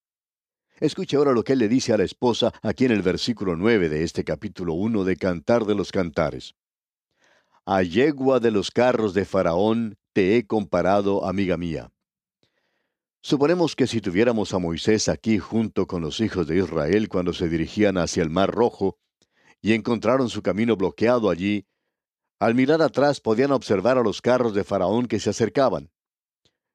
Escuche 0.78 1.16
ahora 1.16 1.32
lo 1.32 1.44
que 1.44 1.54
él 1.54 1.60
le 1.60 1.68
dice 1.68 1.92
a 1.92 1.96
la 1.96 2.04
esposa 2.04 2.52
aquí 2.62 2.84
en 2.84 2.92
el 2.92 3.02
versículo 3.02 3.56
9 3.56 3.88
de 3.88 4.02
este 4.02 4.24
capítulo 4.24 4.74
1 4.74 5.04
de 5.04 5.16
Cantar 5.16 5.64
de 5.64 5.74
los 5.74 5.92
Cantares. 5.92 6.54
A 7.64 7.82
yegua 7.82 8.40
de 8.40 8.50
los 8.50 8.70
carros 8.70 9.14
de 9.14 9.24
Faraón 9.24 9.96
te 10.12 10.36
he 10.36 10.46
comparado, 10.46 11.26
amiga 11.26 11.56
mía. 11.56 11.90
Suponemos 13.22 13.74
que 13.74 13.86
si 13.86 14.00
tuviéramos 14.00 14.52
a 14.52 14.58
Moisés 14.58 15.08
aquí 15.08 15.38
junto 15.38 15.86
con 15.86 16.02
los 16.02 16.20
hijos 16.20 16.46
de 16.46 16.58
Israel 16.58 17.08
cuando 17.08 17.32
se 17.32 17.48
dirigían 17.48 17.96
hacia 17.96 18.22
el 18.22 18.28
Mar 18.28 18.50
Rojo 18.50 18.98
y 19.64 19.72
encontraron 19.72 20.28
su 20.28 20.42
camino 20.42 20.76
bloqueado 20.76 21.30
allí, 21.30 21.66
al 22.38 22.54
mirar 22.54 22.82
atrás 22.82 23.22
podían 23.22 23.50
observar 23.50 23.96
a 23.96 24.02
los 24.02 24.20
carros 24.20 24.52
de 24.52 24.62
Faraón 24.62 25.06
que 25.06 25.18
se 25.18 25.30
acercaban. 25.30 25.90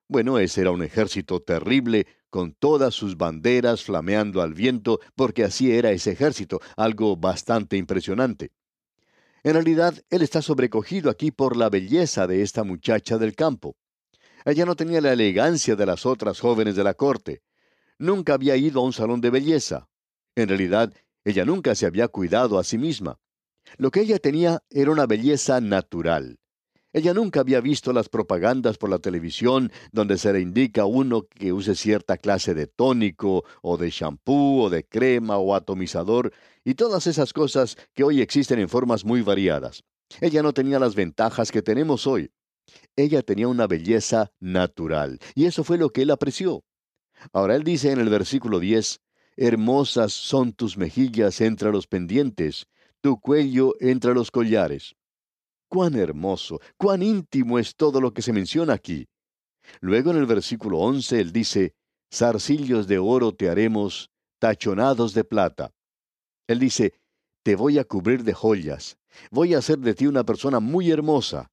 Bueno, 0.07 0.39
ese 0.39 0.61
era 0.61 0.71
un 0.71 0.81
ejército 0.81 1.39
terrible, 1.39 2.07
con 2.31 2.53
todas 2.53 2.95
sus 2.95 3.15
banderas 3.15 3.83
flameando 3.83 4.41
al 4.41 4.55
viento, 4.55 4.99
porque 5.13 5.43
así 5.43 5.71
era 5.71 5.91
ese 5.91 6.13
ejército, 6.13 6.61
algo 6.77 7.15
bastante 7.15 7.77
impresionante. 7.77 8.53
En 9.43 9.53
realidad, 9.53 9.93
él 10.09 10.23
está 10.23 10.41
sobrecogido 10.41 11.11
aquí 11.11 11.29
por 11.29 11.57
la 11.57 11.69
belleza 11.69 12.25
de 12.25 12.41
esta 12.41 12.63
muchacha 12.63 13.19
del 13.19 13.35
campo. 13.35 13.77
Ella 14.45 14.65
no 14.65 14.75
tenía 14.75 14.99
la 14.99 15.13
elegancia 15.13 15.75
de 15.75 15.85
las 15.85 16.07
otras 16.07 16.39
jóvenes 16.39 16.75
de 16.75 16.83
la 16.83 16.95
corte. 16.95 17.43
Nunca 17.99 18.33
había 18.33 18.55
ido 18.55 18.81
a 18.81 18.83
un 18.83 18.93
salón 18.93 19.21
de 19.21 19.29
belleza. 19.29 19.87
En 20.35 20.49
realidad, 20.49 20.91
ella 21.25 21.45
nunca 21.45 21.75
se 21.75 21.85
había 21.85 22.07
cuidado 22.07 22.59
a 22.59 22.63
sí 22.63 22.77
misma. 22.77 23.19
Lo 23.77 23.91
que 23.91 24.01
ella 24.01 24.19
tenía 24.19 24.63
era 24.69 24.91
una 24.91 25.05
belleza 25.05 25.61
natural. 25.61 26.39
Ella 26.91 27.13
nunca 27.13 27.41
había 27.41 27.61
visto 27.61 27.93
las 27.93 28.09
propagandas 28.09 28.79
por 28.79 28.89
la 28.89 28.97
televisión 28.97 29.71
donde 29.91 30.17
se 30.17 30.33
le 30.33 30.39
indica 30.39 30.81
a 30.81 30.85
uno 30.85 31.27
que 31.27 31.53
use 31.53 31.75
cierta 31.75 32.17
clase 32.17 32.55
de 32.55 32.65
tónico 32.65 33.43
o 33.61 33.77
de 33.77 33.91
champú 33.91 34.61
o 34.63 34.69
de 34.71 34.83
crema 34.83 35.37
o 35.37 35.53
atomizador 35.53 36.33
y 36.63 36.73
todas 36.73 37.05
esas 37.05 37.31
cosas 37.31 37.77
que 37.93 38.03
hoy 38.03 38.21
existen 38.21 38.57
en 38.57 38.69
formas 38.69 39.05
muy 39.05 39.21
variadas. 39.21 39.83
Ella 40.19 40.41
no 40.41 40.51
tenía 40.51 40.79
las 40.79 40.95
ventajas 40.95 41.51
que 41.51 41.61
tenemos 41.61 42.07
hoy. 42.07 42.31
Ella 42.95 43.21
tenía 43.21 43.47
una 43.47 43.67
belleza 43.67 44.31
natural 44.39 45.19
y 45.35 45.45
eso 45.45 45.63
fue 45.63 45.77
lo 45.77 45.91
que 45.91 46.01
él 46.01 46.09
apreció. 46.09 46.63
Ahora 47.33 47.55
él 47.55 47.63
dice 47.63 47.91
en 47.91 47.99
el 47.99 48.09
versículo 48.09 48.59
10, 48.59 48.99
Hermosas 49.41 50.11
son 50.11 50.51
tus 50.51 50.75
mejillas 50.75 51.39
entre 51.39 51.71
los 51.71 51.87
pendientes, 51.87 52.67
tu 52.99 53.21
cuello 53.21 53.73
entre 53.79 54.13
los 54.13 54.31
collares. 54.31 54.97
Cuán 55.69 55.95
hermoso, 55.95 56.59
cuán 56.75 57.01
íntimo 57.01 57.57
es 57.57 57.77
todo 57.77 58.01
lo 58.01 58.13
que 58.13 58.21
se 58.21 58.33
menciona 58.33 58.73
aquí. 58.73 59.07
Luego 59.79 60.11
en 60.11 60.17
el 60.17 60.25
versículo 60.25 60.79
11 60.79 61.21
él 61.21 61.31
dice, 61.31 61.73
zarcillos 62.13 62.85
de 62.87 62.97
oro 62.99 63.33
te 63.33 63.49
haremos, 63.49 64.11
tachonados 64.39 65.13
de 65.13 65.23
plata. 65.23 65.71
Él 66.45 66.59
dice, 66.59 66.99
te 67.41 67.55
voy 67.55 67.79
a 67.79 67.85
cubrir 67.85 68.25
de 68.25 68.33
joyas, 68.33 68.97
voy 69.31 69.53
a 69.53 69.59
hacer 69.59 69.79
de 69.79 69.93
ti 69.93 70.05
una 70.05 70.25
persona 70.25 70.59
muy 70.59 70.91
hermosa. 70.91 71.49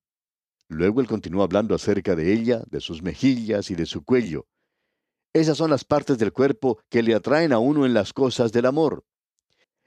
Luego 0.67 1.01
él 1.01 1.07
continúa 1.07 1.45
hablando 1.45 1.73
acerca 1.77 2.17
de 2.17 2.33
ella, 2.33 2.65
de 2.69 2.81
sus 2.81 3.01
mejillas 3.01 3.71
y 3.71 3.77
de 3.77 3.87
su 3.87 4.03
cuello. 4.03 4.49
Esas 5.37 5.59
son 5.59 5.69
las 5.69 5.85
partes 5.85 6.17
del 6.17 6.33
cuerpo 6.33 6.79
que 6.89 7.03
le 7.03 7.15
atraen 7.15 7.53
a 7.53 7.59
uno 7.59 7.85
en 7.85 7.93
las 7.93 8.15
cosas 8.15 8.53
del 8.53 8.65
amor. 8.65 9.05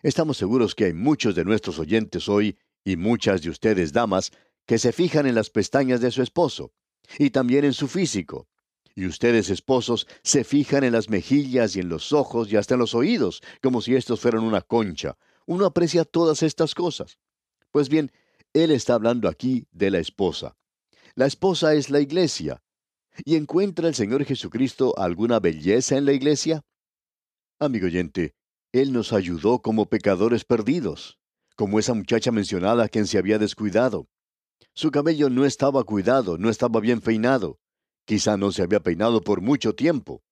Estamos 0.04 0.38
seguros 0.38 0.76
que 0.76 0.86
hay 0.86 0.94
muchos 0.94 1.34
de 1.34 1.44
nuestros 1.44 1.80
oyentes 1.80 2.30
hoy 2.30 2.56
y 2.86 2.98
muchas 2.98 3.42
de 3.42 3.50
ustedes, 3.50 3.92
damas, 3.92 4.30
que 4.68 4.78
se 4.78 4.92
fijan 4.92 5.26
en 5.26 5.34
las 5.34 5.50
pestañas 5.50 6.02
de 6.02 6.12
su 6.12 6.22
esposo, 6.22 6.72
y 7.18 7.32
también 7.32 7.66
en 7.66 7.74
su 7.74 7.88
físico. 7.88 8.48
Y 8.94 9.08
ustedes, 9.08 9.50
esposos, 9.50 10.06
se 10.22 10.44
fijan 10.44 10.84
en 10.84 10.94
las 10.94 11.10
mejillas 11.10 11.76
y 11.76 11.80
en 11.80 11.90
los 11.90 12.14
ojos 12.14 12.54
y 12.54 12.56
hasta 12.56 12.76
en 12.76 12.82
los 12.82 12.94
oídos, 12.94 13.42
como 13.60 13.82
si 13.82 13.96
estos 13.96 14.20
fueran 14.20 14.44
una 14.44 14.62
concha. 14.62 15.18
Uno 15.48 15.66
aprecia 15.66 16.06
todas 16.06 16.44
estas 16.44 16.76
cosas. 16.76 17.18
Pues 17.72 17.90
bien, 17.90 18.12
él 18.54 18.70
está 18.70 18.94
hablando 18.94 19.28
aquí 19.28 19.66
de 19.72 19.90
la 19.90 19.98
esposa. 19.98 20.58
La 21.16 21.26
esposa 21.26 21.74
es 21.74 21.90
la 21.90 22.02
iglesia. 22.02 22.62
¿Y 23.26 23.36
encuentra 23.36 23.88
el 23.88 23.96
Señor 23.96 24.24
Jesucristo 24.26 24.98
alguna 24.98 25.40
belleza 25.40 25.98
en 25.98 26.06
la 26.06 26.14
iglesia? 26.14 26.62
Amigo 27.60 27.88
oyente, 27.88 28.34
Él 28.72 28.94
nos 28.94 29.14
ayudó 29.14 29.62
como 29.62 29.88
pecadores 29.88 30.46
perdidos 30.46 31.20
como 31.60 31.78
esa 31.78 31.94
muchacha 31.94 32.32
mencionada 32.32 32.88
quien 32.88 33.06
se 33.06 33.18
había 33.18 33.38
descuidado. 33.38 34.08
Su 34.74 34.92
cabello 34.92 35.30
no 35.30 35.44
estaba 35.44 35.84
cuidado, 35.84 36.38
no 36.38 36.50
estaba 36.50 36.80
bien 36.80 37.02
peinado. 37.02 37.60
Quizá 38.06 38.38
no 38.38 38.54
se 38.54 38.62
había 38.62 38.80
peinado 38.80 39.20
por 39.20 39.42
mucho 39.42 39.76
tiempo. 39.76 40.24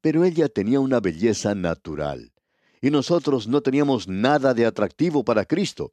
Pero 0.00 0.24
ella 0.24 0.48
tenía 0.48 0.80
una 0.80 0.98
belleza 0.98 1.54
natural. 1.54 2.32
Y 2.80 2.90
nosotros 2.90 3.46
no 3.46 3.60
teníamos 3.60 4.08
nada 4.08 4.54
de 4.54 4.66
atractivo 4.66 5.24
para 5.24 5.44
Cristo. 5.44 5.92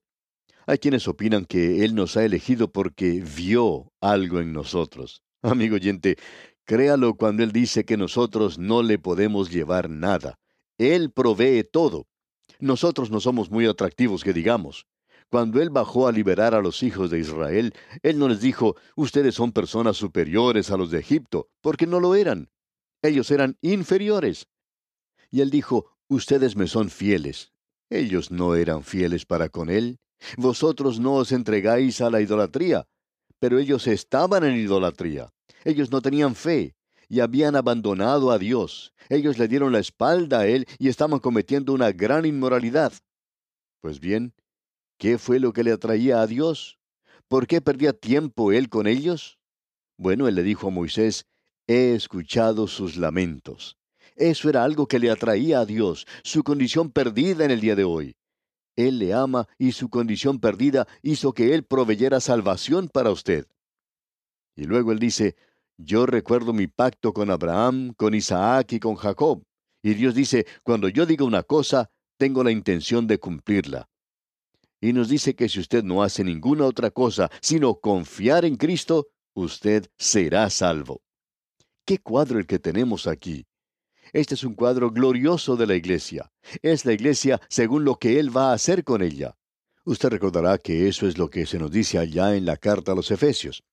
Hay 0.66 0.80
quienes 0.80 1.08
opinan 1.08 1.46
que 1.46 1.86
Él 1.86 1.94
nos 1.94 2.18
ha 2.18 2.26
elegido 2.26 2.72
porque 2.72 3.22
vio 3.22 3.94
algo 4.02 4.40
en 4.40 4.54
nosotros. 4.54 5.22
Amigo 5.44 5.76
oyente, 5.76 6.18
créalo 6.66 7.16
cuando 7.16 7.44
Él 7.44 7.52
dice 7.52 7.86
que 7.86 7.96
nosotros 7.96 8.58
no 8.58 8.84
le 8.84 9.00
podemos 9.00 9.50
llevar 9.50 9.90
nada. 9.90 10.38
Él 10.78 11.12
provee 11.12 11.64
todo. 11.64 12.08
Nosotros 12.60 13.10
no 13.10 13.22
somos 13.22 13.50
muy 13.50 13.66
atractivos, 13.66 14.24
que 14.24 14.34
digamos. 14.34 14.86
Cuando 15.30 15.62
Él 15.62 15.70
bajó 15.70 16.08
a 16.08 16.12
liberar 16.12 16.56
a 16.56 16.62
los 16.62 16.84
hijos 16.84 17.10
de 17.10 17.20
Israel, 17.20 17.74
Él 18.04 18.20
no 18.20 18.28
les 18.28 18.42
dijo, 18.42 18.76
ustedes 18.96 19.36
son 19.36 19.54
personas 19.54 19.96
superiores 19.96 20.72
a 20.72 20.78
los 20.78 20.92
de 20.92 21.00
Egipto, 21.00 21.50
porque 21.62 21.88
no 21.88 22.00
lo 22.00 22.16
eran. 22.16 22.50
Ellos 23.02 23.32
eran 23.32 23.58
inferiores. 23.62 24.48
Y 25.32 25.42
Él 25.42 25.52
dijo, 25.52 25.96
ustedes 26.10 26.56
me 26.58 26.68
son 26.68 26.90
fieles. 26.90 27.54
Ellos 27.90 28.30
no 28.32 28.56
eran 28.56 28.84
fieles 28.84 29.26
para 29.26 29.48
con 29.48 29.70
Él. 29.70 30.00
Vosotros 30.38 31.00
no 31.00 31.14
os 31.14 31.32
entregáis 31.32 32.02
a 32.02 32.10
la 32.10 32.20
idolatría. 32.20 32.88
Pero 33.40 33.60
ellos 33.60 33.88
estaban 33.88 34.44
en 34.44 34.56
idolatría. 34.56 35.30
Ellos 35.64 35.92
no 35.92 36.02
tenían 36.02 36.36
fe 36.36 36.76
y 37.08 37.22
habían 37.22 37.56
abandonado 37.56 38.32
a 38.32 38.38
Dios. 38.38 38.94
Ellos 39.10 39.38
le 39.38 39.48
dieron 39.48 39.72
la 39.72 39.80
espalda 39.80 40.42
a 40.42 40.48
Él 40.48 40.68
y 40.78 40.90
estaban 40.90 41.20
cometiendo 41.20 41.74
una 41.74 41.92
gran 41.92 42.26
inmoralidad. 42.26 42.94
Pues 43.82 44.00
bien, 44.00 44.34
¿qué 44.98 45.18
fue 45.18 45.40
lo 45.40 45.54
que 45.54 45.64
le 45.64 45.72
atraía 45.72 46.22
a 46.22 46.28
Dios? 46.28 46.78
¿Por 47.28 47.48
qué 47.48 47.62
perdía 47.62 47.94
tiempo 47.94 48.52
Él 48.52 48.70
con 48.70 48.88
ellos? 48.88 49.40
Bueno, 49.98 50.28
Él 50.28 50.36
le 50.36 50.44
dijo 50.44 50.68
a 50.68 50.72
Moisés, 50.72 51.26
he 51.68 51.94
escuchado 51.94 52.68
sus 52.68 52.98
lamentos. 52.98 53.78
Eso 54.16 54.50
era 54.50 54.64
algo 54.64 54.88
que 54.88 55.00
le 55.00 55.10
atraía 55.10 55.62
a 55.62 55.66
Dios, 55.66 56.06
su 56.24 56.44
condición 56.44 56.92
perdida 56.92 57.46
en 57.46 57.52
el 57.52 57.62
día 57.62 57.76
de 57.76 57.86
hoy. 57.86 58.16
Él 58.88 59.00
le 59.00 59.14
ama 59.14 59.48
y 59.58 59.74
su 59.74 59.90
condición 59.90 60.40
perdida 60.40 60.88
hizo 61.02 61.34
que 61.34 61.54
Él 61.54 61.64
proveyera 61.64 62.20
salvación 62.22 62.88
para 62.88 63.12
usted. 63.12 63.46
Y 64.56 64.64
luego 64.64 64.94
Él 64.94 65.00
dice, 65.00 65.36
yo 65.78 66.06
recuerdo 66.06 66.54
mi 66.54 66.68
pacto 66.68 67.14
con 67.14 67.30
Abraham, 67.30 67.94
con 67.96 68.14
Isaac 68.14 68.74
y 68.74 68.80
con 68.80 68.96
Jacob. 68.96 69.44
Y 69.82 69.96
Dios 69.96 70.16
dice, 70.16 70.46
cuando 70.64 70.88
yo 70.88 71.06
diga 71.06 71.26
una 71.26 71.44
cosa, 71.44 71.90
tengo 72.18 72.44
la 72.44 72.52
intención 72.52 73.06
de 73.06 73.20
cumplirla. 73.20 73.90
Y 74.82 74.94
nos 74.94 75.10
dice 75.10 75.36
que 75.36 75.50
si 75.50 75.60
usted 75.60 75.84
no 75.84 76.02
hace 76.02 76.24
ninguna 76.24 76.66
otra 76.66 76.90
cosa 76.90 77.30
sino 77.42 77.76
confiar 77.76 78.46
en 78.46 78.56
Cristo, 78.56 79.08
usted 79.34 79.90
será 79.98 80.50
salvo. 80.50 81.02
¿Qué 81.86 81.98
cuadro 81.98 82.40
el 82.40 82.48
que 82.48 82.60
tenemos 82.60 83.08
aquí? 83.08 83.49
Este 84.14 84.36
es 84.36 84.44
un 84.44 84.54
cuadro 84.54 84.92
glorioso 84.92 85.56
de 85.56 85.68
la 85.68 85.76
iglesia. 85.76 86.32
Es 86.62 86.86
la 86.86 86.94
iglesia 86.94 87.40
según 87.50 87.84
lo 87.84 87.96
que 87.96 88.20
Él 88.20 88.36
va 88.36 88.52
a 88.52 88.54
hacer 88.54 88.84
con 88.84 89.02
ella. 89.02 89.36
Usted 89.86 90.10
recordará 90.10 90.58
que 90.58 90.88
eso 90.88 91.08
es 91.08 91.18
lo 91.18 91.30
que 91.30 91.46
se 91.46 91.60
nos 91.60 91.72
dice 91.72 91.98
allá 91.98 92.36
en 92.36 92.46
la 92.46 92.58
carta 92.58 92.92
a 92.92 92.96
los 92.96 93.12
Efesios. 93.12 93.64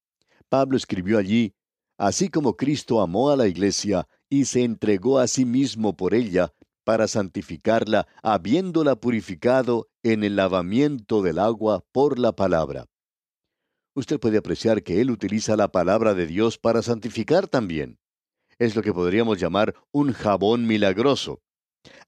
Pablo 0.48 0.76
escribió 0.76 1.18
allí, 1.18 1.54
así 1.98 2.28
como 2.28 2.56
Cristo 2.56 3.00
amó 3.00 3.30
a 3.30 3.36
la 3.36 3.48
iglesia 3.48 4.08
y 4.28 4.44
se 4.44 4.62
entregó 4.62 5.18
a 5.18 5.26
sí 5.26 5.44
mismo 5.44 5.96
por 5.96 6.14
ella, 6.14 6.52
para 6.84 7.08
santificarla, 7.08 8.06
habiéndola 8.22 8.96
purificado 8.96 9.88
en 10.04 10.22
el 10.22 10.36
lavamiento 10.36 11.20
del 11.20 11.40
agua 11.40 11.84
por 11.92 12.18
la 12.18 12.32
palabra. 12.32 12.86
Usted 13.94 14.20
puede 14.20 14.38
apreciar 14.38 14.82
que 14.82 15.00
Él 15.00 15.10
utiliza 15.10 15.56
la 15.56 15.72
palabra 15.72 16.14
de 16.14 16.26
Dios 16.26 16.58
para 16.58 16.82
santificar 16.82 17.48
también. 17.48 17.98
Es 18.58 18.74
lo 18.74 18.82
que 18.82 18.92
podríamos 18.92 19.38
llamar 19.38 19.74
un 19.92 20.12
jabón 20.12 20.66
milagroso, 20.66 21.42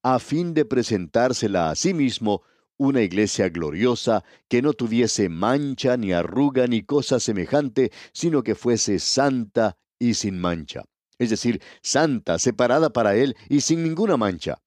a 0.03 0.19
fin 0.19 0.55
de 0.55 0.65
presentársela 0.65 1.71
a 1.71 1.75
sí 1.75 1.93
mismo 1.93 2.43
una 2.79 3.03
iglesia 3.03 3.49
gloriosa 3.49 4.25
que 4.49 4.63
no 4.63 4.73
tuviese 4.73 5.29
mancha 5.29 5.97
ni 5.97 6.13
arruga 6.13 6.67
ni 6.67 6.85
cosa 6.85 7.21
semejante, 7.21 7.93
sino 8.13 8.43
que 8.43 8.55
fuese 8.55 8.99
santa 8.99 9.77
y 9.99 10.15
sin 10.15 10.39
mancha. 10.39 10.85
Es 11.19 11.31
decir, 11.31 11.61
santa, 11.83 12.39
separada 12.39 12.91
para 12.91 13.17
Él 13.17 13.37
y 13.49 13.61
sin 13.61 13.83
ninguna 13.83 14.17
mancha. 14.17 14.63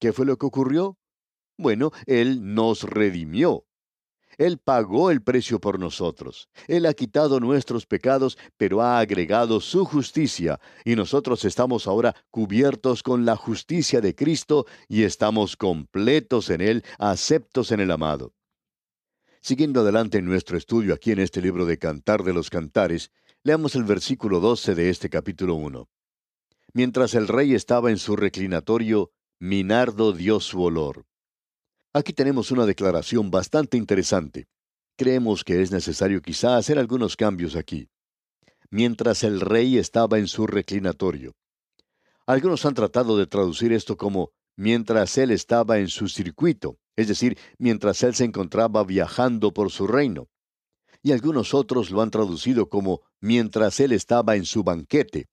¿Qué 0.00 0.12
fue 0.12 0.26
lo 0.26 0.38
que 0.38 0.46
ocurrió? 0.46 0.98
Bueno, 1.58 1.92
Él 2.06 2.54
nos 2.54 2.82
redimió. 2.82 3.66
Él 4.38 4.58
pagó 4.58 5.10
el 5.10 5.22
precio 5.22 5.60
por 5.60 5.78
nosotros. 5.78 6.48
Él 6.68 6.86
ha 6.86 6.94
quitado 6.94 7.40
nuestros 7.40 7.86
pecados, 7.86 8.38
pero 8.56 8.82
ha 8.82 8.98
agregado 8.98 9.60
su 9.60 9.84
justicia, 9.84 10.60
y 10.84 10.96
nosotros 10.96 11.44
estamos 11.44 11.86
ahora 11.86 12.14
cubiertos 12.30 13.02
con 13.02 13.24
la 13.24 13.36
justicia 13.36 14.00
de 14.00 14.14
Cristo 14.14 14.66
y 14.88 15.02
estamos 15.02 15.56
completos 15.56 16.50
en 16.50 16.60
Él, 16.60 16.84
aceptos 16.98 17.72
en 17.72 17.80
el 17.80 17.90
amado. 17.90 18.32
Siguiendo 19.40 19.80
adelante 19.80 20.18
en 20.18 20.24
nuestro 20.24 20.56
estudio 20.56 20.94
aquí 20.94 21.12
en 21.12 21.18
este 21.18 21.42
libro 21.42 21.66
de 21.66 21.78
Cantar 21.78 22.22
de 22.22 22.32
los 22.32 22.48
Cantares, 22.48 23.10
leamos 23.42 23.74
el 23.74 23.84
versículo 23.84 24.40
12 24.40 24.74
de 24.74 24.88
este 24.88 25.10
capítulo 25.10 25.54
1. 25.56 25.88
Mientras 26.72 27.14
el 27.14 27.28
rey 27.28 27.54
estaba 27.54 27.90
en 27.90 27.98
su 27.98 28.16
reclinatorio, 28.16 29.12
Minardo 29.38 30.12
dio 30.12 30.40
su 30.40 30.62
olor. 30.62 31.04
Aquí 31.96 32.12
tenemos 32.12 32.50
una 32.50 32.66
declaración 32.66 33.30
bastante 33.30 33.76
interesante. 33.76 34.48
Creemos 34.96 35.44
que 35.44 35.62
es 35.62 35.70
necesario 35.70 36.22
quizá 36.22 36.56
hacer 36.56 36.76
algunos 36.76 37.16
cambios 37.16 37.54
aquí. 37.54 37.88
Mientras 38.68 39.22
el 39.22 39.40
rey 39.40 39.78
estaba 39.78 40.18
en 40.18 40.26
su 40.26 40.48
reclinatorio. 40.48 41.36
Algunos 42.26 42.66
han 42.66 42.74
tratado 42.74 43.16
de 43.16 43.28
traducir 43.28 43.72
esto 43.72 43.96
como 43.96 44.32
mientras 44.56 45.16
él 45.18 45.30
estaba 45.30 45.78
en 45.78 45.86
su 45.86 46.08
circuito, 46.08 46.80
es 46.96 47.06
decir, 47.06 47.38
mientras 47.58 48.02
él 48.02 48.16
se 48.16 48.24
encontraba 48.24 48.82
viajando 48.82 49.52
por 49.52 49.70
su 49.70 49.86
reino. 49.86 50.26
Y 51.00 51.12
algunos 51.12 51.54
otros 51.54 51.92
lo 51.92 52.02
han 52.02 52.10
traducido 52.10 52.68
como 52.68 53.02
mientras 53.20 53.78
él 53.78 53.92
estaba 53.92 54.34
en 54.34 54.46
su 54.46 54.64
banquete. 54.64 55.28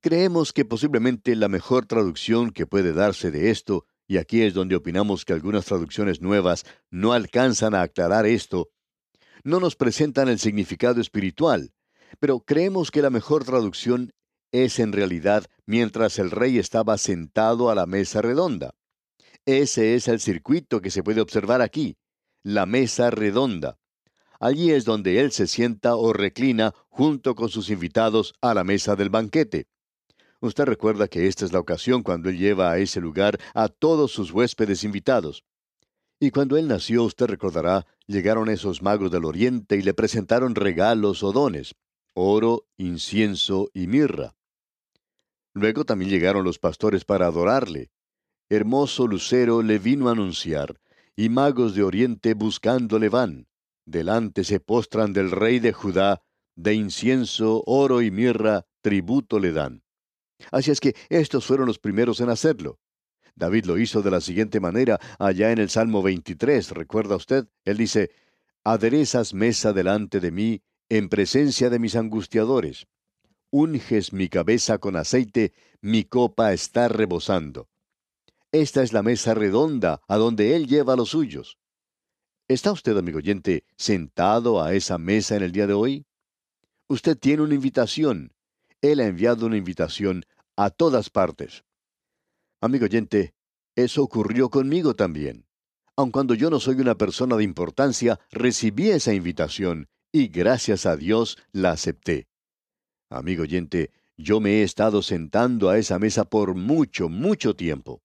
Creemos 0.00 0.52
que 0.52 0.64
posiblemente 0.64 1.34
la 1.34 1.48
mejor 1.48 1.86
traducción 1.86 2.52
que 2.52 2.64
puede 2.64 2.92
darse 2.92 3.32
de 3.32 3.50
esto 3.50 3.86
y 4.06 4.18
aquí 4.18 4.42
es 4.42 4.54
donde 4.54 4.76
opinamos 4.76 5.24
que 5.24 5.32
algunas 5.32 5.64
traducciones 5.64 6.20
nuevas 6.20 6.64
no 6.90 7.12
alcanzan 7.12 7.74
a 7.74 7.82
aclarar 7.82 8.26
esto, 8.26 8.70
no 9.44 9.60
nos 9.60 9.76
presentan 9.76 10.28
el 10.28 10.38
significado 10.38 11.00
espiritual, 11.00 11.72
pero 12.18 12.40
creemos 12.40 12.90
que 12.90 13.02
la 13.02 13.10
mejor 13.10 13.44
traducción 13.44 14.12
es 14.52 14.78
en 14.78 14.92
realidad 14.92 15.44
mientras 15.66 16.18
el 16.18 16.30
rey 16.30 16.58
estaba 16.58 16.96
sentado 16.96 17.70
a 17.70 17.74
la 17.74 17.86
mesa 17.86 18.22
redonda. 18.22 18.74
Ese 19.46 19.94
es 19.94 20.08
el 20.08 20.20
circuito 20.20 20.80
que 20.80 20.90
se 20.90 21.02
puede 21.02 21.20
observar 21.20 21.60
aquí, 21.60 21.98
la 22.42 22.64
mesa 22.64 23.10
redonda. 23.10 23.78
Allí 24.40 24.70
es 24.70 24.84
donde 24.84 25.20
él 25.20 25.32
se 25.32 25.46
sienta 25.46 25.96
o 25.96 26.12
reclina 26.12 26.74
junto 26.88 27.34
con 27.34 27.48
sus 27.48 27.70
invitados 27.70 28.34
a 28.40 28.54
la 28.54 28.64
mesa 28.64 28.96
del 28.96 29.10
banquete. 29.10 29.66
Usted 30.44 30.66
recuerda 30.66 31.08
que 31.08 31.26
esta 31.26 31.46
es 31.46 31.54
la 31.54 31.58
ocasión 31.58 32.02
cuando 32.02 32.28
él 32.28 32.36
lleva 32.36 32.70
a 32.70 32.76
ese 32.76 33.00
lugar 33.00 33.40
a 33.54 33.68
todos 33.68 34.12
sus 34.12 34.30
huéspedes 34.30 34.84
invitados. 34.84 35.42
Y 36.20 36.32
cuando 36.32 36.58
él 36.58 36.68
nació, 36.68 37.04
usted 37.04 37.28
recordará, 37.28 37.86
llegaron 38.06 38.50
esos 38.50 38.82
magos 38.82 39.10
del 39.10 39.24
oriente 39.24 39.78
y 39.78 39.80
le 39.80 39.94
presentaron 39.94 40.54
regalos 40.54 41.22
o 41.22 41.32
dones, 41.32 41.76
oro, 42.12 42.66
incienso 42.76 43.70
y 43.72 43.86
mirra. 43.86 44.36
Luego 45.54 45.86
también 45.86 46.10
llegaron 46.10 46.44
los 46.44 46.58
pastores 46.58 47.06
para 47.06 47.26
adorarle. 47.26 47.90
Hermoso 48.50 49.06
lucero 49.06 49.62
le 49.62 49.78
vino 49.78 50.10
a 50.10 50.12
anunciar, 50.12 50.78
y 51.16 51.30
magos 51.30 51.74
de 51.74 51.84
oriente 51.84 52.34
buscándole 52.34 53.08
van. 53.08 53.48
Delante 53.86 54.44
se 54.44 54.60
postran 54.60 55.14
del 55.14 55.30
rey 55.30 55.58
de 55.58 55.72
Judá, 55.72 56.20
de 56.54 56.74
incienso, 56.74 57.62
oro 57.64 58.02
y 58.02 58.10
mirra, 58.10 58.66
tributo 58.82 59.38
le 59.38 59.52
dan. 59.52 59.83
Así 60.50 60.70
es 60.70 60.80
que 60.80 60.94
estos 61.08 61.46
fueron 61.46 61.66
los 61.66 61.78
primeros 61.78 62.20
en 62.20 62.30
hacerlo. 62.30 62.78
David 63.36 63.64
lo 63.64 63.78
hizo 63.78 64.02
de 64.02 64.10
la 64.10 64.20
siguiente 64.20 64.60
manera 64.60 65.00
allá 65.18 65.50
en 65.50 65.58
el 65.58 65.68
Salmo 65.70 66.02
23, 66.02 66.70
¿recuerda 66.70 67.16
usted? 67.16 67.46
Él 67.64 67.76
dice, 67.76 68.10
Aderezas 68.62 69.34
mesa 69.34 69.72
delante 69.72 70.20
de 70.20 70.30
mí 70.30 70.62
en 70.88 71.08
presencia 71.08 71.70
de 71.70 71.78
mis 71.78 71.96
angustiadores. 71.96 72.86
Unges 73.50 74.12
mi 74.12 74.28
cabeza 74.28 74.78
con 74.78 74.96
aceite, 74.96 75.52
mi 75.80 76.04
copa 76.04 76.52
está 76.52 76.88
rebosando. 76.88 77.68
Esta 78.52 78.82
es 78.82 78.92
la 78.92 79.02
mesa 79.02 79.34
redonda 79.34 80.00
a 80.06 80.16
donde 80.16 80.54
Él 80.54 80.66
lleva 80.66 80.92
a 80.92 80.96
los 80.96 81.10
suyos. 81.10 81.58
¿Está 82.46 82.72
usted, 82.72 82.96
amigo 82.96 83.18
oyente, 83.18 83.64
sentado 83.76 84.62
a 84.62 84.74
esa 84.74 84.98
mesa 84.98 85.34
en 85.34 85.42
el 85.42 85.52
día 85.52 85.66
de 85.66 85.72
hoy? 85.72 86.06
Usted 86.88 87.16
tiene 87.16 87.42
una 87.42 87.54
invitación, 87.54 88.33
él 88.92 89.00
ha 89.00 89.06
enviado 89.06 89.46
una 89.46 89.56
invitación 89.56 90.24
a 90.56 90.68
todas 90.68 91.08
partes. 91.08 91.64
Amigo 92.60 92.84
oyente, 92.84 93.34
eso 93.74 94.02
ocurrió 94.02 94.50
conmigo 94.50 94.94
también. 94.94 95.46
Aun 95.96 96.10
cuando 96.10 96.34
yo 96.34 96.50
no 96.50 96.60
soy 96.60 96.76
una 96.76 96.94
persona 96.96 97.36
de 97.36 97.44
importancia, 97.44 98.20
recibí 98.30 98.90
esa 98.90 99.14
invitación 99.14 99.88
y 100.12 100.28
gracias 100.28 100.84
a 100.84 100.96
Dios 100.96 101.38
la 101.52 101.70
acepté. 101.70 102.28
Amigo 103.08 103.44
oyente, 103.44 103.90
yo 104.16 104.38
me 104.40 104.60
he 104.60 104.62
estado 104.62 105.02
sentando 105.02 105.70
a 105.70 105.78
esa 105.78 105.98
mesa 105.98 106.24
por 106.24 106.54
mucho, 106.54 107.08
mucho 107.08 107.56
tiempo. 107.56 108.02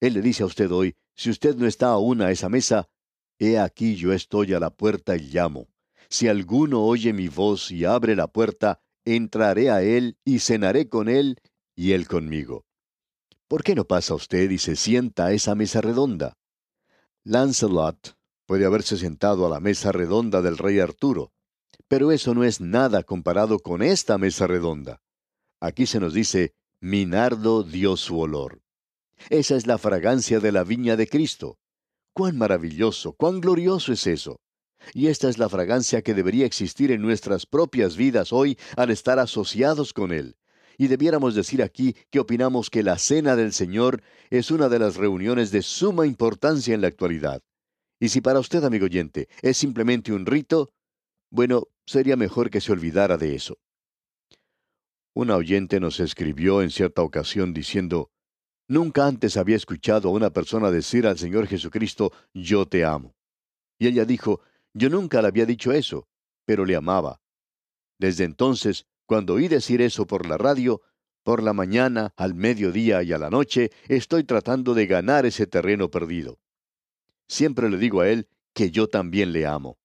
Él 0.00 0.14
le 0.14 0.22
dice 0.22 0.42
a 0.42 0.46
usted 0.46 0.70
hoy, 0.72 0.96
si 1.14 1.30
usted 1.30 1.54
no 1.54 1.66
está 1.66 1.88
aún 1.88 2.22
a 2.22 2.32
esa 2.32 2.48
mesa, 2.48 2.88
he 3.38 3.58
aquí 3.58 3.94
yo 3.94 4.12
estoy 4.12 4.52
a 4.52 4.60
la 4.60 4.70
puerta 4.70 5.16
y 5.16 5.20
llamo. 5.20 5.68
Si 6.08 6.28
alguno 6.28 6.82
oye 6.82 7.12
mi 7.12 7.28
voz 7.28 7.70
y 7.70 7.84
abre 7.84 8.16
la 8.16 8.26
puerta, 8.26 8.81
entraré 9.04 9.70
a 9.70 9.82
él 9.82 10.16
y 10.24 10.38
cenaré 10.38 10.88
con 10.88 11.08
él 11.08 11.40
y 11.74 11.92
él 11.92 12.06
conmigo. 12.06 12.64
¿Por 13.48 13.62
qué 13.62 13.74
no 13.74 13.84
pasa 13.84 14.14
usted 14.14 14.50
y 14.50 14.58
se 14.58 14.76
sienta 14.76 15.26
a 15.26 15.32
esa 15.32 15.54
mesa 15.54 15.80
redonda? 15.80 16.34
Lancelot 17.24 18.16
puede 18.46 18.64
haberse 18.66 18.96
sentado 18.96 19.46
a 19.46 19.48
la 19.48 19.60
mesa 19.60 19.92
redonda 19.92 20.42
del 20.42 20.58
rey 20.58 20.80
Arturo, 20.80 21.32
pero 21.88 22.12
eso 22.12 22.34
no 22.34 22.44
es 22.44 22.60
nada 22.60 23.02
comparado 23.02 23.58
con 23.58 23.82
esta 23.82 24.18
mesa 24.18 24.46
redonda. 24.46 25.00
Aquí 25.60 25.86
se 25.86 26.00
nos 26.00 26.14
dice, 26.14 26.54
Minardo 26.80 27.62
dio 27.62 27.96
su 27.96 28.18
olor. 28.18 28.60
Esa 29.30 29.56
es 29.56 29.66
la 29.66 29.78
fragancia 29.78 30.40
de 30.40 30.50
la 30.50 30.64
viña 30.64 30.96
de 30.96 31.06
Cristo. 31.06 31.58
Cuán 32.12 32.36
maravilloso, 32.36 33.12
cuán 33.12 33.40
glorioso 33.40 33.92
es 33.92 34.06
eso. 34.06 34.40
Y 34.94 35.08
esta 35.08 35.28
es 35.28 35.38
la 35.38 35.48
fragancia 35.48 36.02
que 36.02 36.14
debería 36.14 36.46
existir 36.46 36.90
en 36.90 37.02
nuestras 37.02 37.46
propias 37.46 37.96
vidas 37.96 38.32
hoy 38.32 38.58
al 38.76 38.90
estar 38.90 39.18
asociados 39.18 39.92
con 39.92 40.12
Él. 40.12 40.36
Y 40.78 40.88
debiéramos 40.88 41.34
decir 41.34 41.62
aquí 41.62 41.94
que 42.10 42.20
opinamos 42.20 42.70
que 42.70 42.82
la 42.82 42.98
Cena 42.98 43.36
del 43.36 43.52
Señor 43.52 44.02
es 44.30 44.50
una 44.50 44.68
de 44.68 44.78
las 44.78 44.96
reuniones 44.96 45.50
de 45.50 45.62
suma 45.62 46.06
importancia 46.06 46.74
en 46.74 46.80
la 46.80 46.88
actualidad. 46.88 47.42
Y 48.00 48.08
si 48.08 48.20
para 48.20 48.40
usted, 48.40 48.64
amigo 48.64 48.86
oyente, 48.86 49.28
es 49.42 49.56
simplemente 49.56 50.12
un 50.12 50.26
rito, 50.26 50.70
bueno, 51.30 51.68
sería 51.86 52.16
mejor 52.16 52.50
que 52.50 52.60
se 52.60 52.72
olvidara 52.72 53.16
de 53.16 53.34
eso. 53.34 53.58
Una 55.14 55.36
oyente 55.36 55.78
nos 55.78 56.00
escribió 56.00 56.62
en 56.62 56.70
cierta 56.70 57.02
ocasión 57.02 57.52
diciendo, 57.52 58.10
Nunca 58.68 59.06
antes 59.06 59.36
había 59.36 59.56
escuchado 59.56 60.08
a 60.08 60.12
una 60.12 60.30
persona 60.30 60.70
decir 60.70 61.06
al 61.06 61.18
Señor 61.18 61.46
Jesucristo, 61.46 62.12
yo 62.32 62.66
te 62.66 62.84
amo. 62.84 63.14
Y 63.78 63.86
ella 63.86 64.04
dijo, 64.04 64.40
yo 64.74 64.88
nunca 64.88 65.20
le 65.22 65.28
había 65.28 65.46
dicho 65.46 65.72
eso, 65.72 66.08
pero 66.44 66.64
le 66.64 66.76
amaba. 66.76 67.20
Desde 67.98 68.24
entonces, 68.24 68.86
cuando 69.06 69.34
oí 69.34 69.48
decir 69.48 69.80
eso 69.82 70.06
por 70.06 70.26
la 70.26 70.38
radio, 70.38 70.80
por 71.22 71.42
la 71.42 71.52
mañana, 71.52 72.12
al 72.16 72.34
mediodía 72.34 73.02
y 73.02 73.12
a 73.12 73.18
la 73.18 73.30
noche, 73.30 73.70
estoy 73.88 74.24
tratando 74.24 74.74
de 74.74 74.86
ganar 74.86 75.26
ese 75.26 75.46
terreno 75.46 75.90
perdido. 75.90 76.38
Siempre 77.28 77.70
le 77.70 77.78
digo 77.78 78.00
a 78.00 78.08
él 78.08 78.28
que 78.52 78.70
yo 78.70 78.88
también 78.88 79.32
le 79.32 79.46
amo. 79.46 79.78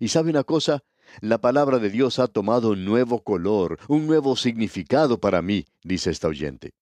Y 0.00 0.08
sabe 0.08 0.30
una 0.30 0.44
cosa, 0.44 0.82
la 1.20 1.40
palabra 1.40 1.78
de 1.78 1.90
Dios 1.90 2.18
ha 2.18 2.26
tomado 2.26 2.70
un 2.70 2.84
nuevo 2.84 3.22
color, 3.22 3.78
un 3.88 4.06
nuevo 4.06 4.36
significado 4.36 5.20
para 5.20 5.42
mí, 5.42 5.66
dice 5.82 6.10
esta 6.10 6.28
oyente. 6.28 6.72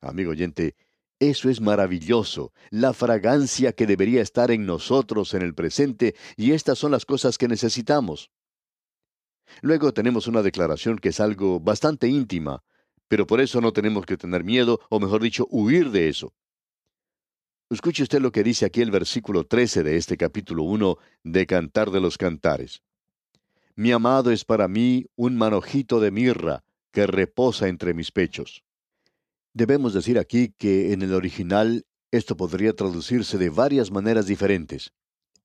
Amigo 0.00 0.30
oyente, 0.30 0.76
eso 1.18 1.48
es 1.48 1.60
maravilloso, 1.60 2.52
la 2.70 2.92
fragancia 2.92 3.72
que 3.72 3.86
debería 3.86 4.20
estar 4.22 4.50
en 4.50 4.66
nosotros 4.66 5.34
en 5.34 5.42
el 5.42 5.54
presente, 5.54 6.14
y 6.36 6.52
estas 6.52 6.78
son 6.78 6.90
las 6.90 7.06
cosas 7.06 7.38
que 7.38 7.48
necesitamos. 7.48 8.30
Luego 9.62 9.92
tenemos 9.92 10.26
una 10.26 10.42
declaración 10.42 10.98
que 10.98 11.10
es 11.10 11.20
algo 11.20 11.60
bastante 11.60 12.08
íntima, 12.08 12.62
pero 13.08 13.26
por 13.26 13.40
eso 13.40 13.60
no 13.60 13.72
tenemos 13.72 14.04
que 14.04 14.16
tener 14.16 14.44
miedo, 14.44 14.80
o 14.90 15.00
mejor 15.00 15.22
dicho, 15.22 15.46
huir 15.50 15.90
de 15.90 16.08
eso. 16.08 16.34
Escuche 17.70 18.02
usted 18.02 18.20
lo 18.20 18.30
que 18.30 18.44
dice 18.44 18.66
aquí 18.66 18.80
el 18.80 18.90
versículo 18.90 19.44
13 19.44 19.82
de 19.82 19.96
este 19.96 20.16
capítulo 20.16 20.62
1 20.64 20.98
de 21.24 21.46
Cantar 21.46 21.90
de 21.90 22.00
los 22.00 22.18
Cantares. 22.18 22.82
Mi 23.74 23.92
amado 23.92 24.30
es 24.30 24.44
para 24.44 24.68
mí 24.68 25.06
un 25.16 25.36
manojito 25.36 26.00
de 26.00 26.10
mirra 26.10 26.64
que 26.92 27.06
reposa 27.06 27.68
entre 27.68 27.92
mis 27.92 28.12
pechos. 28.12 28.65
Debemos 29.56 29.94
decir 29.94 30.18
aquí 30.18 30.52
que 30.58 30.92
en 30.92 31.00
el 31.00 31.14
original 31.14 31.86
esto 32.10 32.36
podría 32.36 32.74
traducirse 32.74 33.38
de 33.38 33.48
varias 33.48 33.90
maneras 33.90 34.26
diferentes. 34.26 34.92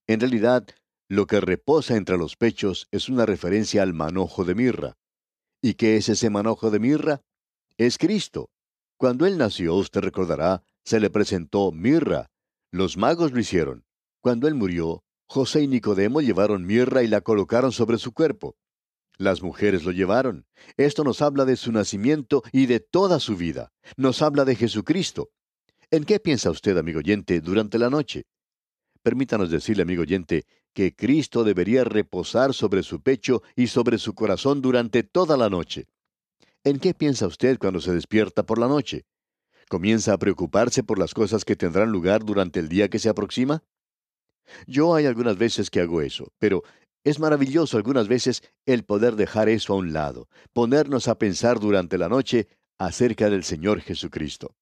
En 0.05 0.19
realidad, 0.19 0.67
lo 1.07 1.27
que 1.27 1.39
reposa 1.39 1.95
entre 1.95 2.17
los 2.17 2.35
pechos 2.35 2.89
es 2.91 3.07
una 3.07 3.25
referencia 3.25 3.83
al 3.83 3.93
manojo 3.93 4.43
de 4.43 4.53
mirra. 4.53 4.97
¿Y 5.61 5.75
qué 5.75 5.95
es 5.95 6.09
ese 6.09 6.29
manojo 6.29 6.71
de 6.71 6.79
mirra? 6.79 7.21
Es 7.77 7.97
Cristo. 7.97 8.49
Cuando 8.97 9.25
Él 9.25 9.37
nació, 9.37 9.75
usted 9.75 10.01
recordará, 10.01 10.61
se 10.83 10.99
le 10.99 11.09
presentó 11.09 11.71
mirra. 11.71 12.27
Los 12.69 12.97
magos 12.97 13.31
lo 13.31 13.39
hicieron. 13.39 13.85
Cuando 14.19 14.49
Él 14.49 14.55
murió, 14.55 15.05
José 15.25 15.61
y 15.61 15.67
Nicodemo 15.67 16.19
llevaron 16.19 16.65
mirra 16.65 17.01
y 17.01 17.07
la 17.07 17.21
colocaron 17.21 17.71
sobre 17.71 17.97
su 17.97 18.11
cuerpo. 18.11 18.57
Las 19.21 19.43
mujeres 19.43 19.83
lo 19.83 19.91
llevaron. 19.91 20.47
Esto 20.77 21.03
nos 21.03 21.21
habla 21.21 21.45
de 21.45 21.55
su 21.55 21.71
nacimiento 21.71 22.41
y 22.51 22.65
de 22.65 22.79
toda 22.79 23.19
su 23.19 23.37
vida. 23.37 23.71
Nos 23.95 24.23
habla 24.23 24.45
de 24.45 24.55
Jesucristo. 24.55 25.29
¿En 25.91 26.05
qué 26.05 26.19
piensa 26.19 26.49
usted, 26.49 26.75
amigo 26.75 26.97
oyente, 26.97 27.39
durante 27.39 27.77
la 27.77 27.91
noche? 27.91 28.23
Permítanos 29.03 29.51
decirle, 29.51 29.83
amigo 29.83 30.01
oyente, 30.01 30.45
que 30.73 30.95
Cristo 30.95 31.43
debería 31.43 31.83
reposar 31.83 32.55
sobre 32.55 32.81
su 32.81 33.03
pecho 33.03 33.43
y 33.55 33.67
sobre 33.67 33.99
su 33.99 34.15
corazón 34.15 34.59
durante 34.59 35.03
toda 35.03 35.37
la 35.37 35.51
noche. 35.51 35.85
¿En 36.63 36.79
qué 36.79 36.95
piensa 36.95 37.27
usted 37.27 37.59
cuando 37.59 37.79
se 37.79 37.93
despierta 37.93 38.41
por 38.41 38.57
la 38.57 38.67
noche? 38.67 39.05
¿Comienza 39.69 40.13
a 40.13 40.17
preocuparse 40.17 40.81
por 40.81 40.97
las 40.97 41.13
cosas 41.13 41.45
que 41.45 41.55
tendrán 41.55 41.91
lugar 41.91 42.25
durante 42.25 42.59
el 42.59 42.69
día 42.69 42.89
que 42.89 42.97
se 42.97 43.09
aproxima? 43.09 43.63
Yo 44.67 44.95
hay 44.95 45.05
algunas 45.05 45.37
veces 45.37 45.69
que 45.69 45.79
hago 45.79 46.01
eso, 46.01 46.33
pero 46.39 46.63
es 47.03 47.19
maravilloso 47.19 47.77
algunas 47.77 48.07
veces 48.07 48.43
el 48.65 48.83
poder 48.83 49.15
dejar 49.15 49.49
eso 49.49 49.73
a 49.73 49.77
un 49.77 49.93
lado, 49.93 50.29
ponernos 50.53 51.07
a 51.07 51.17
pensar 51.17 51.59
durante 51.59 51.97
la 51.97 52.09
noche 52.09 52.47
acerca 52.77 53.29
del 53.29 53.43
Señor 53.43 53.81
Jesucristo. 53.81 54.55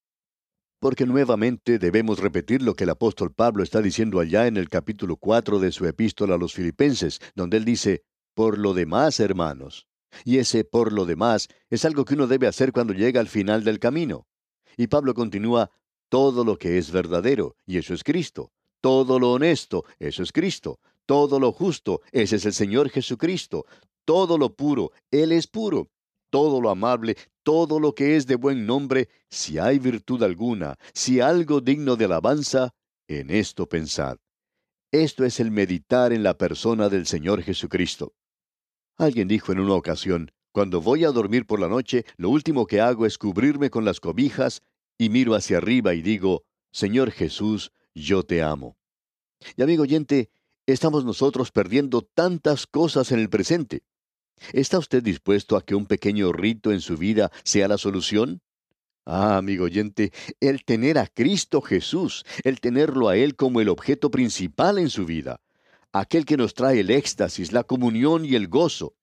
Porque 0.80 1.06
nuevamente 1.06 1.78
debemos 1.78 2.20
repetir 2.20 2.62
lo 2.62 2.74
que 2.76 2.86
el 2.86 2.92
apóstol 2.92 3.34
Pablo 3.34 3.64
está 3.64 3.82
diciendo 3.82 4.20
allá 4.20 4.48
en 4.48 4.56
el 4.56 4.70
capítulo 4.70 5.18
4 5.18 5.60
de 5.60 5.72
su 5.74 5.86
epístola 5.86 6.36
a 6.36 6.38
los 6.38 6.54
filipenses, 6.54 7.20
donde 7.36 7.58
él 7.58 7.66
dice, 7.66 8.04
por 8.34 8.58
lo 8.58 8.74
demás, 8.74 9.20
hermanos. 9.20 9.88
Y 10.24 10.38
ese 10.38 10.64
por 10.64 10.94
lo 10.94 11.06
demás 11.06 11.50
es 11.70 11.84
algo 11.84 12.06
que 12.06 12.14
uno 12.14 12.28
debe 12.28 12.48
hacer 12.48 12.72
cuando 12.72 12.94
llega 12.94 13.20
al 13.20 13.28
final 13.28 13.66
del 13.66 13.80
camino. 13.80 14.28
Y 14.78 14.88
Pablo 14.88 15.14
continúa, 15.14 15.70
todo 16.08 16.46
lo 16.46 16.58
que 16.58 16.78
es 16.78 16.92
verdadero, 16.92 17.58
y 17.66 17.78
eso 17.78 17.94
es 17.94 18.04
Cristo. 18.04 18.52
Todo 18.82 19.20
lo 19.20 19.34
honesto, 19.34 19.84
eso 20.00 20.24
es 20.24 20.32
Cristo 20.32 20.80
todo 21.10 21.40
lo 21.40 21.52
justo, 21.52 22.02
ese 22.12 22.36
es 22.36 22.46
el 22.46 22.54
Señor 22.54 22.92
Jesucristo, 22.92 23.66
todo 24.06 24.38
lo 24.38 24.56
puro, 24.56 24.92
Él 25.10 25.32
es 25.32 25.48
puro, 25.48 25.90
todo 26.30 26.62
lo 26.62 26.70
amable, 26.70 27.18
todo 27.42 27.80
lo 27.80 27.96
que 27.96 28.16
es 28.16 28.28
de 28.28 28.36
buen 28.36 28.68
nombre, 28.68 29.10
si 29.28 29.58
hay 29.58 29.80
virtud 29.80 30.22
alguna, 30.22 30.78
si 30.94 31.20
algo 31.20 31.62
digno 31.62 31.96
de 31.96 32.06
alabanza, 32.06 32.76
en 33.08 33.32
esto 33.32 33.68
pensad. 33.68 34.18
Esto 34.92 35.26
es 35.26 35.40
el 35.40 35.50
meditar 35.50 36.14
en 36.14 36.22
la 36.22 36.38
persona 36.38 36.90
del 36.90 37.08
Señor 37.08 37.42
Jesucristo. 37.42 38.14
Alguien 38.96 39.28
dijo 39.28 39.52
en 39.52 39.62
una 39.62 39.74
ocasión, 39.74 40.30
cuando 40.52 40.80
voy 40.80 41.06
a 41.06 41.12
dormir 41.12 41.48
por 41.48 41.60
la 41.60 41.70
noche, 41.70 42.06
lo 42.18 42.30
último 42.30 42.68
que 42.68 42.82
hago 42.82 43.08
es 43.08 43.18
cubrirme 43.18 43.72
con 43.72 43.84
las 43.84 44.00
cobijas 44.00 44.62
y 44.96 45.10
miro 45.10 45.34
hacia 45.34 45.58
arriba 45.58 45.96
y 45.96 46.04
digo, 46.04 46.44
Señor 46.72 47.10
Jesús, 47.10 47.72
yo 47.96 48.22
te 48.22 48.44
amo. 48.44 48.78
Y 49.56 49.64
amigo 49.64 49.84
oyente, 49.84 50.30
estamos 50.72 51.06
nosotros 51.06 51.52
perdiendo 51.52 52.02
tantas 52.02 52.68
cosas 52.68 53.12
en 53.12 53.20
el 53.20 53.30
presente. 53.30 53.84
¿Está 54.54 54.78
usted 54.78 55.04
dispuesto 55.04 55.58
a 55.58 55.66
que 55.66 55.76
un 55.76 55.86
pequeño 55.86 56.32
rito 56.32 56.72
en 56.72 56.82
su 56.82 56.98
vida 56.98 57.32
sea 57.44 57.68
la 57.68 57.78
solución? 57.78 58.42
Ah, 59.06 59.38
amigo 59.38 59.66
oyente, 59.66 60.12
el 60.40 60.64
tener 60.64 60.98
a 60.98 61.08
Cristo 61.08 61.62
Jesús, 61.62 62.26
el 62.44 62.60
tenerlo 62.60 63.10
a 63.10 63.18
Él 63.18 63.36
como 63.36 63.60
el 63.60 63.70
objeto 63.70 64.12
principal 64.12 64.78
en 64.78 64.90
su 64.90 65.06
vida, 65.06 65.42
aquel 65.92 66.26
que 66.26 66.38
nos 66.38 66.54
trae 66.54 66.82
el 66.82 66.92
éxtasis, 66.92 67.52
la 67.52 67.64
comunión 67.64 68.24
y 68.24 68.36
el 68.36 68.48
gozo, 68.48 68.96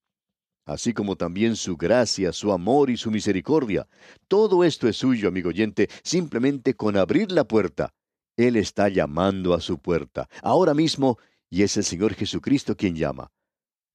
así 0.65 0.93
como 0.93 1.15
también 1.15 1.55
su 1.55 1.75
gracia, 1.75 2.31
su 2.31 2.51
amor 2.51 2.89
y 2.89 2.97
su 2.97 3.11
misericordia. 3.11 3.87
Todo 4.27 4.63
esto 4.63 4.87
es 4.87 4.97
suyo, 4.97 5.27
amigo 5.27 5.49
oyente, 5.49 5.89
simplemente 6.03 6.75
con 6.75 6.97
abrir 6.97 7.31
la 7.31 7.45
puerta. 7.45 7.93
Él 8.37 8.55
está 8.55 8.87
llamando 8.87 9.53
a 9.53 9.61
su 9.61 9.79
puerta. 9.79 10.29
Ahora 10.41 10.73
mismo 10.73 11.17
y 11.49 11.63
es 11.63 11.77
el 11.77 11.83
Señor 11.83 12.13
Jesucristo 12.13 12.75
quien 12.75 12.95
llama. 12.95 13.31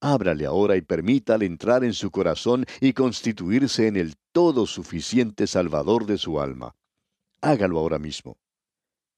Ábrale 0.00 0.46
ahora 0.46 0.76
y 0.76 0.82
permítale 0.82 1.46
entrar 1.46 1.84
en 1.84 1.94
su 1.94 2.10
corazón 2.10 2.66
y 2.80 2.92
constituirse 2.92 3.86
en 3.86 3.96
el 3.96 4.14
todo 4.32 4.66
suficiente 4.66 5.46
Salvador 5.46 6.06
de 6.06 6.18
su 6.18 6.40
alma. 6.40 6.74
Hágalo 7.40 7.78
ahora 7.78 7.98
mismo. 7.98 8.36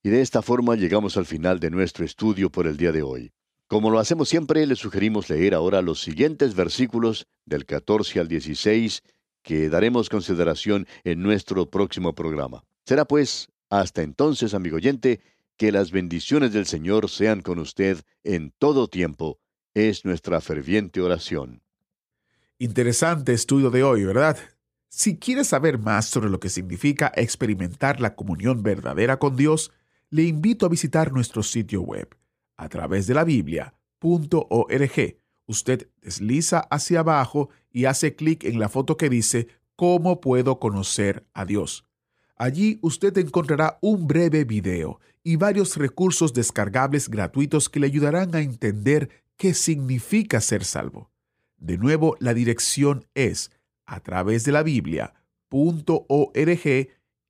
Y 0.03 0.09
de 0.09 0.21
esta 0.21 0.43
forma 0.43 0.75
llegamos 0.75 1.17
al 1.17 1.25
final 1.25 1.59
de 1.59 1.71
nuestro 1.71 2.05
estudio 2.05 2.51
por 2.51 2.67
el 2.67 2.77
día 2.77 2.91
de 2.91 3.01
hoy. 3.01 3.31
Como 3.67 3.89
lo 3.89 3.97
hacemos 3.97 4.29
siempre, 4.29 4.67
le 4.67 4.75
sugerimos 4.75 5.27
leer 5.27 5.55
ahora 5.55 5.81
los 5.81 5.99
siguientes 6.01 6.53
versículos 6.53 7.25
del 7.45 7.65
14 7.65 8.19
al 8.19 8.27
16 8.27 9.01
que 9.41 9.69
daremos 9.69 10.09
consideración 10.09 10.87
en 11.03 11.23
nuestro 11.23 11.69
próximo 11.71 12.13
programa. 12.13 12.63
Será 12.85 13.05
pues, 13.05 13.49
hasta 13.71 14.03
entonces, 14.03 14.53
amigo 14.53 14.75
oyente, 14.75 15.21
que 15.57 15.71
las 15.71 15.91
bendiciones 15.91 16.53
del 16.53 16.65
Señor 16.65 17.09
sean 17.09 17.41
con 17.41 17.59
usted 17.59 18.01
en 18.23 18.53
todo 18.57 18.87
tiempo. 18.87 19.39
Es 19.73 20.05
nuestra 20.05 20.41
ferviente 20.41 21.01
oración. 21.01 21.61
Interesante 22.57 23.33
estudio 23.33 23.69
de 23.69 23.83
hoy, 23.83 24.05
¿verdad? 24.05 24.37
Si 24.87 25.17
quieres 25.17 25.47
saber 25.47 25.77
más 25.77 26.05
sobre 26.05 26.29
lo 26.29 26.39
que 26.39 26.49
significa 26.49 27.11
experimentar 27.15 27.99
la 27.99 28.15
comunión 28.15 28.63
verdadera 28.63 29.19
con 29.19 29.35
Dios, 29.35 29.71
le 30.09 30.23
invito 30.23 30.65
a 30.65 30.69
visitar 30.69 31.11
nuestro 31.11 31.43
sitio 31.43 31.81
web 31.81 32.15
a 32.55 32.69
través 32.69 33.07
de 33.07 33.13
la 33.13 33.25
Biblia.org. 33.25 35.17
Usted 35.47 35.89
desliza 36.01 36.59
hacia 36.59 37.01
abajo 37.01 37.49
y 37.71 37.85
hace 37.85 38.15
clic 38.15 38.45
en 38.45 38.59
la 38.59 38.69
foto 38.69 38.95
que 38.95 39.09
dice 39.09 39.47
¿Cómo 39.75 40.21
puedo 40.21 40.59
conocer 40.59 41.27
a 41.33 41.43
Dios? 41.43 41.84
Allí 42.37 42.79
usted 42.81 43.17
encontrará 43.17 43.77
un 43.81 44.07
breve 44.07 44.43
video 44.43 44.99
y 45.23 45.37
varios 45.37 45.77
recursos 45.77 46.33
descargables 46.33 47.09
gratuitos 47.09 47.69
que 47.69 47.79
le 47.79 47.87
ayudarán 47.87 48.35
a 48.35 48.41
entender 48.41 49.09
qué 49.37 49.53
significa 49.53 50.41
ser 50.41 50.65
salvo. 50.65 51.11
De 51.57 51.77
nuevo, 51.77 52.17
la 52.19 52.33
dirección 52.33 53.07
es 53.15 53.51
a 53.85 54.01
través 54.01 54.43
de 54.43 54.51
la 54.51 54.63
Biblia.org 54.63 55.19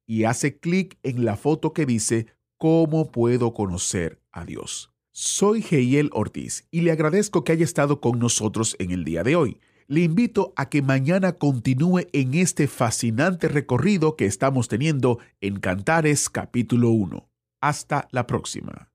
y 0.07 0.23
hace 0.23 0.57
clic 0.57 0.97
en 1.03 1.23
la 1.23 1.35
foto 1.35 1.73
que 1.73 1.85
dice 1.85 2.27
¿Cómo 2.57 3.11
puedo 3.11 3.53
conocer 3.53 4.21
a 4.31 4.45
Dios? 4.45 4.91
Soy 5.11 5.61
Geiel 5.61 6.09
Ortiz 6.13 6.67
y 6.71 6.81
le 6.81 6.91
agradezco 6.91 7.43
que 7.43 7.51
haya 7.51 7.63
estado 7.63 8.01
con 8.01 8.17
nosotros 8.17 8.75
en 8.79 8.91
el 8.91 9.03
día 9.03 9.23
de 9.23 9.35
hoy 9.35 9.59
le 9.87 10.01
invito 10.01 10.53
a 10.55 10.69
que 10.69 10.81
mañana 10.81 11.33
continúe 11.33 12.07
en 12.13 12.33
este 12.33 12.67
fascinante 12.67 13.47
recorrido 13.47 14.15
que 14.15 14.25
estamos 14.25 14.67
teniendo 14.67 15.19
en 15.41 15.59
Cantares 15.59 16.29
capítulo 16.29 16.89
1. 16.89 17.29
Hasta 17.61 18.07
la 18.11 18.25
próxima. 18.25 18.94